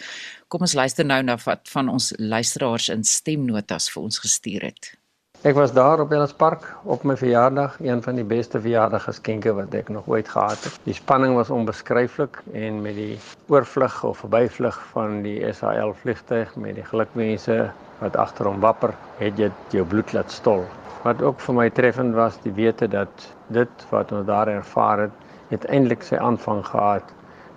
Kom 0.47 0.63
ons 0.67 0.77
luister 0.77 1.07
nou 1.07 1.21
na 1.23 1.37
wat 1.45 1.67
van 1.73 1.89
ons 1.89 2.11
luisteraars 2.17 2.89
in 2.93 3.03
stemnotas 3.07 3.89
vir 3.91 4.03
ons 4.03 4.23
gestuur 4.23 4.69
het. 4.71 4.93
Ek 5.41 5.55
was 5.57 5.71
daar 5.73 5.97
op 5.99 6.11
Ellis 6.13 6.35
Park 6.37 6.67
op 6.85 7.01
my 7.03 7.15
verjaardag, 7.17 7.79
een 7.81 8.03
van 8.05 8.19
die 8.19 8.25
beste 8.29 8.59
verjaardagsgeskenke 8.61 9.55
wat 9.57 9.73
ek 9.73 9.87
nog 9.89 10.05
ooit 10.05 10.27
gehad 10.29 10.67
het. 10.67 10.75
Die 10.85 10.93
spanning 10.93 11.33
was 11.33 11.49
onbeskryflik 11.49 12.37
en 12.53 12.77
met 12.83 12.93
die 12.93 13.15
oorvlug 13.49 13.95
of 14.05 14.21
verbyvlug 14.21 14.77
van 14.91 15.23
die 15.25 15.39
SAL 15.49 15.95
vliegtuig 16.03 16.53
met 16.61 16.77
die 16.77 16.85
gelukwense 16.85 17.57
wat 18.03 18.19
agter 18.21 18.51
hom 18.51 18.61
wapper, 18.61 18.93
het 19.17 19.33
dit 19.41 19.73
jou 19.73 19.81
bloed 19.81 20.13
laat 20.13 20.29
stol. 20.29 20.61
Wat 21.07 21.25
ook 21.25 21.41
vir 21.41 21.57
my 21.57 21.67
treffend 21.73 22.13
was, 22.13 22.37
die 22.45 22.53
wete 22.61 22.85
dat 22.93 23.27
dit 23.49 23.85
wat 23.89 24.13
ons 24.13 24.29
daar 24.29 24.53
ervaar 24.59 25.07
het, 25.07 25.27
uiteindelik 25.49 26.05
sy 26.05 26.21
aanvang 26.21 26.61
gehad 26.69 27.15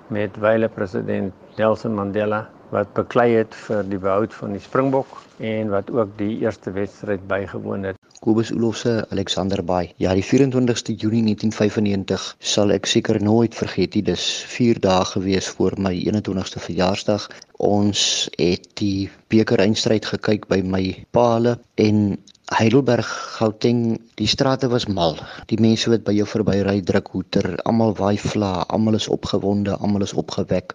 met 0.09 0.41
wyle 0.41 0.73
president 0.73 1.37
Nelson 1.61 2.01
Mandela 2.01 2.47
wat 2.75 2.91
beklei 2.97 3.31
het 3.37 3.55
vir 3.67 3.87
die 3.87 4.01
behoud 4.03 4.35
van 4.35 4.55
die 4.57 4.63
Springbok 4.63 5.21
en 5.39 5.71
wat 5.71 5.91
ook 5.95 6.17
die 6.19 6.39
eerste 6.43 6.73
wedstryd 6.75 7.27
bygewoon 7.31 7.91
het. 7.91 8.01
Kobus 8.25 8.53
Olofse, 8.55 9.07
Alexander 9.11 9.61
Bay. 9.65 9.93
Ja, 10.01 10.15
die 10.17 10.25
24ste 10.25 10.95
Junie 10.97 11.23
1995 11.29 12.25
sal 12.39 12.73
ek 12.73 12.89
seker 12.89 13.21
nooit 13.23 13.55
vergeet 13.55 13.99
nie. 13.99 14.05
Dis 14.07 14.25
4 14.55 14.81
dae 14.81 15.05
gewees 15.13 15.51
voor 15.59 15.77
my 15.79 15.93
21ste 16.01 16.63
verjaarsdag. 16.65 17.29
Ons 17.61 18.31
het 18.39 18.71
die 18.81 19.11
beker 19.29 19.61
eindstryd 19.61 20.09
gekyk 20.15 20.49
by 20.49 20.63
my 20.65 20.85
paale 21.13 21.59
en 21.81 22.17
Heidelberg, 22.53 23.09
Gauteng, 23.39 24.01
die 24.21 24.27
strate 24.29 24.69
was 24.69 24.85
mal. 24.87 25.17
Die 25.49 25.57
mense 25.57 25.89
wat 25.89 26.03
by 26.05 26.13
jou 26.13 26.27
verbyry 26.29 26.83
druk 26.85 27.09
hoeter, 27.15 27.47
almal 27.65 27.95
waai 27.97 28.19
vla, 28.21 28.67
almal 28.69 28.99
is 28.99 29.09
opgewonde, 29.09 29.79
almal 29.81 30.05
is 30.05 30.13
opgewek. 30.13 30.75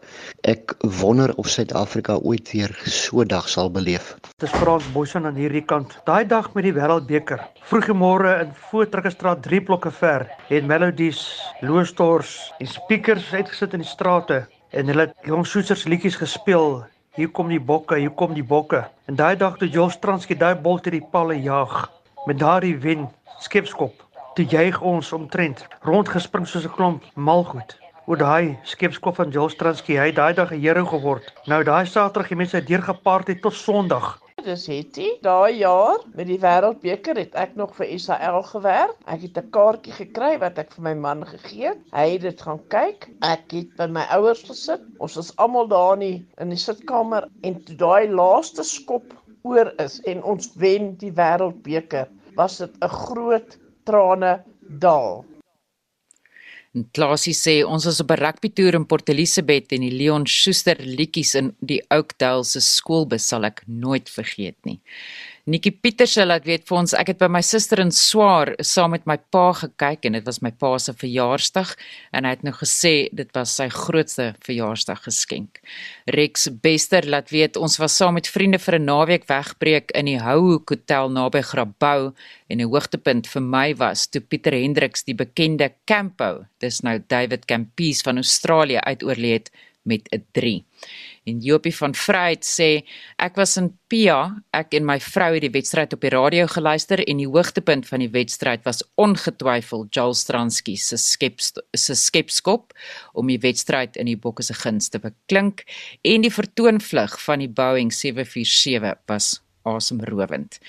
Ek 0.50 0.74
wonder 0.98 1.30
of 1.38 1.46
Suid-Afrika 1.54 2.18
ooit 2.26 2.50
weer 2.56 2.74
so 2.90 3.22
'n 3.22 3.30
dag 3.30 3.48
sal 3.48 3.70
beleef. 3.70 4.16
Dis 4.42 4.50
Frans 4.50 4.92
Boysen 4.94 5.26
aan 5.26 5.38
hierdie 5.38 5.66
kant. 5.66 5.94
Daai 6.06 6.26
dag 6.26 6.54
met 6.56 6.64
die 6.64 6.74
Wêreldbeker. 6.74 7.46
Vroegemôre 7.62 8.42
in 8.42 8.52
Voortrekkerstraat 8.72 9.44
3 9.44 9.62
blokke 9.62 9.92
ver, 9.92 10.26
het 10.50 10.66
Melodies, 10.66 11.38
Loostors 11.62 12.52
en 12.60 12.68
speakers 12.68 13.34
uitgesit 13.34 13.74
in 13.74 13.86
die 13.86 13.88
strate 13.88 14.48
en 14.72 14.88
hulle 14.88 15.14
jong 15.22 15.46
soetsers 15.46 15.86
liedjies 15.86 16.16
gespeel 16.16 16.84
hier 17.15 17.30
kom 17.30 17.50
die 17.50 17.60
bokke, 17.60 17.98
hier 17.98 18.13
kom 18.13 18.34
die 18.34 18.45
bokke. 18.45 18.84
En 19.10 19.15
daai 19.15 19.36
dag 19.38 19.58
toe 19.58 19.67
Jos 19.69 19.98
Transki 20.00 20.38
daai 20.38 20.56
bol 20.56 20.80
te 20.80 20.93
die 20.93 21.06
palle 21.12 21.38
jag 21.41 21.89
met 22.28 22.39
daardie 22.39 22.78
wen 22.78 23.08
skepskop. 23.39 24.06
Toe 24.36 24.45
juig 24.45 24.82
ons 24.82 25.12
omtrent 25.13 25.65
rondgespring 25.88 26.48
soos 26.48 26.65
'n 26.65 26.76
klomp 26.76 27.04
malgoed. 27.15 27.78
Oor 28.06 28.17
daai 28.17 28.58
skepskop 28.63 29.15
van 29.15 29.30
Jos 29.30 29.56
Transki, 29.56 29.98
hy 29.98 30.12
daai 30.12 30.34
dag 30.34 30.52
'n 30.52 30.62
hero 30.62 30.86
geword. 30.86 31.34
Nou 31.45 31.63
daai 31.63 31.86
Saterdag, 31.86 32.30
die 32.30 32.38
mense 32.38 32.56
het 32.56 32.67
deurgepaard 32.67 33.28
het 33.28 33.41
tot 33.41 33.54
Sondag. 33.54 34.19
Dis 34.50 34.64
Hetty. 34.66 35.08
Daai 35.22 35.60
jaar 35.60 36.00
met 36.18 36.26
die 36.26 36.40
Wêreldbeker 36.42 37.20
het 37.22 37.36
ek 37.38 37.52
nog 37.60 37.76
vir 37.78 37.92
Israel 37.94 38.40
gewerk. 38.48 38.96
Ek 39.06 39.22
het 39.28 39.38
'n 39.38 39.52
kaartjie 39.54 39.94
gekry 39.94 40.32
wat 40.42 40.58
ek 40.58 40.72
vir 40.74 40.84
my 40.88 40.94
man 41.04 41.22
gegee 41.32 41.68
het. 41.68 41.84
Hy 41.94 42.06
het 42.14 42.26
dit 42.26 42.42
gaan 42.42 42.62
kyk. 42.74 43.10
Ek 43.22 43.46
het 43.54 43.76
by 43.78 43.86
my 43.86 44.08
ouers 44.18 44.42
gesit. 44.50 44.82
Ons 44.98 45.20
was 45.22 45.30
almal 45.38 45.70
daar 45.70 45.94
in 45.94 46.00
die, 46.00 46.26
in 46.42 46.50
die 46.50 46.58
sitkamer 46.58 47.30
en 47.44 47.62
toe 47.64 47.76
daai 47.78 48.10
laaste 48.10 48.66
skop 48.66 49.14
oor 49.44 49.70
is 49.86 50.02
en 50.10 50.24
ons 50.24 50.50
wen 50.58 50.96
die 50.98 51.14
Wêreldbeker, 51.14 52.10
was 52.36 52.58
dit 52.58 52.74
'n 52.82 52.90
groot 53.06 53.58
trane 53.86 54.44
dal. 54.82 55.26
En 56.78 56.86
Klasie 56.94 57.34
sê 57.34 57.56
ons 57.66 57.86
was 57.88 58.00
op 58.04 58.12
'n 58.12 58.22
rugby 58.22 58.50
toer 58.54 58.76
in 58.78 58.86
Port 58.86 59.10
Elizabeth 59.10 59.72
en 59.74 59.82
die 59.82 59.98
Leon 60.00 60.26
Schuster 60.28 60.78
liedjies 60.78 61.34
in 61.36 61.56
die 61.60 61.82
Oakdale 61.90 62.44
se 62.44 62.62
skoolbus 62.62 63.26
sal 63.28 63.44
ek 63.46 63.64
nooit 63.66 64.10
vergeet 64.10 64.58
nie. 64.66 64.80
Nikki 65.50 65.72
Pieterse 65.74 66.22
laat 66.28 66.44
weet 66.46 66.68
vir 66.70 66.78
ons 66.78 66.92
ek 66.94 67.10
het 67.10 67.22
by 67.24 67.28
my 67.34 67.40
suster 67.42 67.80
in 67.82 67.90
Swaar 67.96 68.52
saam 68.62 68.92
met 68.94 69.08
my 69.10 69.16
pa 69.34 69.48
gekyk 69.58 70.04
en 70.06 70.14
dit 70.20 70.28
was 70.28 70.38
my 70.46 70.52
pa 70.62 70.76
se 70.78 70.94
verjaarsdag 70.94 71.72
en 72.14 72.28
hy 72.28 72.34
het 72.36 72.44
nou 72.46 72.54
gesê 72.54 72.92
dit 73.18 73.32
was 73.34 73.56
sy 73.58 73.66
grootste 73.74 74.28
verjaarsdag 74.46 75.02
geskenk. 75.08 75.58
Rex 76.14 76.46
Bester 76.62 77.08
laat 77.10 77.34
weet 77.34 77.58
ons 77.58 77.80
was 77.82 77.96
saam 77.98 78.20
met 78.20 78.30
vriende 78.30 78.60
vir 78.62 78.78
'n 78.78 78.86
naweek 78.86 79.26
wegbreek 79.26 79.90
in 79.98 80.06
die 80.06 80.20
Houhoek 80.22 80.70
Hotel 80.70 81.10
naby 81.10 81.42
Grabouw 81.42 82.14
en 82.50 82.62
'n 82.62 82.70
hoogtepunt 82.70 83.26
vir 83.26 83.42
my 83.42 83.74
was 83.74 84.06
toe 84.06 84.22
Pieter 84.22 84.54
Hendriks 84.54 85.04
die 85.04 85.16
bekende 85.16 85.74
Campo, 85.88 86.46
dis 86.60 86.84
nou 86.84 87.00
David 87.08 87.48
Campies 87.48 88.04
van 88.04 88.18
Australië 88.18 88.86
uitoorlede 88.86 89.34
het 89.34 89.50
met 89.90 90.08
'n 90.12 90.24
3. 90.32 90.66
En 91.30 91.39
Jopie 91.44 91.74
van 91.76 91.94
Vryheid 91.96 92.46
sê 92.46 92.70
ek 93.22 93.38
was 93.39 93.56
in 93.62 93.70
Pia, 93.89 94.20
ek 94.54 94.76
en 94.78 94.86
my 94.86 95.00
vrou 95.02 95.32
het 95.36 95.44
die 95.46 95.54
wedstryd 95.54 95.94
op 95.96 96.04
die 96.06 96.13
radio 96.13 96.48
geluister 96.50 97.02
en 97.06 97.22
die 97.22 97.30
hoogtepunt 97.30 97.88
van 97.89 98.04
die 98.04 98.12
wedstryd 98.13 98.65
was 98.68 98.84
ongetwyfeld 99.02 99.94
Joel 99.96 100.18
Stransky 100.18 100.76
se 100.78 100.98
skep 101.02 101.42
se 101.42 101.98
skepskop 101.98 102.74
om 103.13 103.30
die 103.30 103.39
wedstryd 103.42 103.98
in 103.98 104.10
die 104.12 104.18
Bokke 104.20 104.46
se 104.46 104.58
guns 104.58 104.89
te 104.94 105.02
beklink 105.02 105.65
en 106.06 106.26
die 106.26 106.34
vertoonvlug 106.34 107.18
van 107.26 107.46
die 107.46 107.52
Boeing 107.52 107.94
747 107.94 108.98
was 109.10 109.38
asemrowend. 109.76 110.60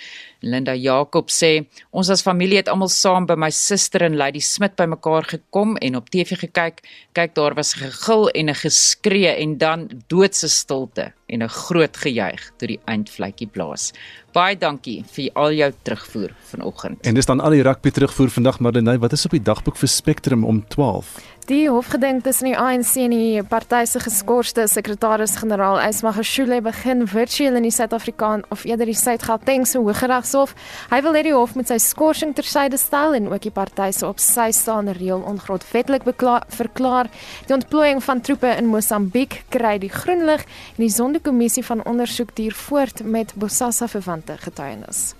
Linda 0.40 0.74
Jakob 0.74 1.30
sê 1.30 1.66
ons 1.90 2.10
as 2.10 2.22
familie 2.22 2.60
het 2.60 2.68
almal 2.68 2.88
saam 2.88 3.26
by 3.26 3.36
my 3.36 3.50
suster 3.50 4.02
en 4.02 4.16
Lady 4.16 4.40
Smit 4.40 4.76
bymekaar 4.76 5.24
gekom 5.24 5.76
en 5.80 5.96
op 5.96 6.10
TV 6.10 6.38
gekyk. 6.44 6.82
Kyk 7.12 7.34
daar 7.34 7.54
was 7.54 7.74
gegil 7.74 8.28
en 8.28 8.50
'n 8.50 8.54
geskree 8.54 9.32
en 9.36 9.58
dan 9.58 9.88
doodse 10.08 10.48
stilte 10.48 11.12
en 11.30 11.42
'n 11.42 11.48
groot 11.48 11.96
gejuig 11.96 12.52
toe 12.58 12.68
die 12.68 12.80
eindvletjie 12.84 13.48
blaas. 13.48 13.92
Baie 14.32 14.56
dankie 14.56 15.04
vir 15.10 15.30
al 15.34 15.52
jou 15.52 15.72
terugvoer 15.82 16.30
vanoggend. 16.52 17.06
En 17.06 17.14
dis 17.14 17.26
dan 17.26 17.40
al 17.40 17.50
die 17.50 17.62
rugby 17.62 17.90
terugvoer 17.90 18.30
vandag 18.30 18.60
Marlenae, 18.60 18.98
wat 18.98 19.12
is 19.12 19.24
op 19.24 19.30
die 19.30 19.42
dagboek 19.42 19.76
vir 19.76 19.88
Spectrum 19.88 20.44
om 20.44 20.64
12? 20.68 21.18
Die 21.50 21.66
hofgeding 21.66 22.20
tussen 22.22 22.46
die 22.46 22.58
ANC 22.58 22.92
en 23.02 23.10
die 23.10 23.42
party 23.42 23.80
se 23.90 23.98
geskorste 23.98 24.68
sekretaris-generaal 24.70 25.80
Ismagashule 25.82 26.60
begin 26.62 27.02
virtueel 27.10 27.56
in 27.58 27.64
die 27.66 27.72
Suid-Afrikaan 27.74 28.44
of 28.54 28.62
eerder 28.68 28.86
die 28.86 28.94
Suid-Gautengse 28.94 29.80
Hooggeregshof. 29.80 30.52
Hy 30.92 31.00
wil 31.02 31.18
hê 31.18 31.24
die 31.26 31.34
hof 31.34 31.56
moet 31.58 31.72
sy 31.72 31.80
skorsing 31.82 32.36
tersyde 32.38 32.78
stel 32.78 33.16
en 33.18 33.26
ook 33.32 33.42
die 33.42 33.54
party 33.56 33.88
se 33.96 34.06
op 34.06 34.22
sy 34.22 34.50
staande 34.54 34.94
reël 35.00 35.24
ongrondwettig 35.26 36.06
verklaar. 36.54 37.10
Die 37.48 37.56
ontplooiing 37.56 37.98
van 38.04 38.22
troepe 38.22 38.54
in 38.54 38.70
Mosambiek 38.70 39.40
kry 39.50 39.78
die 39.82 39.90
groen 39.90 40.22
lig 40.30 40.46
en 40.76 40.84
die 40.84 40.92
Sonderkommissie 41.20 41.64
van 41.64 41.84
ondersoek 41.84 42.36
duur 42.36 42.52
voort 42.52 43.04
met 43.04 43.34
Bosasa 43.34 43.88
verwante 43.88 44.36
getuienis. 44.38 45.14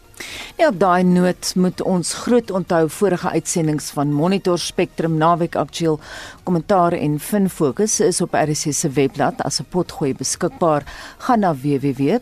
Ja, 0.57 0.69
op 0.69 0.79
daai 0.81 1.03
noot 1.03 1.53
moet 1.57 1.83
ons 1.83 2.15
groot 2.15 2.51
onthou 2.51 2.89
vorige 2.89 3.31
uitsendings 3.31 3.91
van 3.91 4.13
Monitor 4.13 4.59
Spectrum 4.59 5.17
naweek 5.17 5.57
aktueel 5.57 6.01
kommentaar 6.43 6.93
en 6.93 7.19
fin 7.21 7.49
fokus 7.49 8.01
is 8.01 8.21
op 8.21 8.35
RSC 8.35 8.73
se 8.73 8.91
webblad 8.91 9.43
as 9.43 9.61
'n 9.61 9.65
potgooi 9.69 10.15
beskikbaar. 10.15 10.83
Gaan 11.19 11.41
na 11.41 11.55
www.rsc.co.za. 11.55 12.21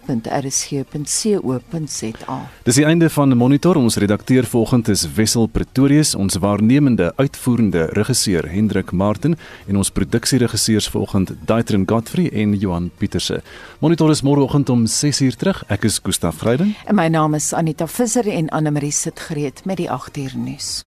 Dis 2.63 2.75
die 2.75 2.85
einde 2.85 3.11
van 3.11 3.37
Monitor. 3.37 3.77
Ons 3.77 3.97
redakteur 3.97 4.45
vanoggend 4.45 4.89
is 4.89 5.13
Wessel 5.15 5.47
Pretorius, 5.47 6.15
ons 6.15 6.37
waarnemende 6.37 7.13
uitvoerende 7.17 7.85
regisseur 7.85 8.51
Hendrik 8.51 8.91
Martin 8.93 9.37
en 9.67 9.77
ons 9.77 9.91
produksieregisseurs 9.91 10.89
vanoggend 10.89 11.33
Daitrin 11.45 11.83
Godfrey 11.87 12.31
en 12.33 12.55
Johan 12.59 12.91
Pieterse. 12.99 13.43
Monitor 13.79 14.11
is 14.11 14.23
môreoggend 14.23 14.69
om 14.69 14.87
6uur 14.87 15.37
terug. 15.37 15.65
Ek 15.69 15.85
is 15.85 16.01
Gustaf 16.03 16.39
Greiding 16.39 16.77
en 16.87 16.95
my 16.95 17.09
naam 17.09 17.35
is 17.35 17.53
Anita 17.53 17.87
Visser 17.89 18.29
en 18.29 18.49
Anne 18.49 18.71
Marie 18.71 18.93
sit 18.93 19.21
gereed 19.21 19.65
met 19.65 19.77
die 19.77 19.89
8uur 19.89 20.37
nuus. 20.37 20.88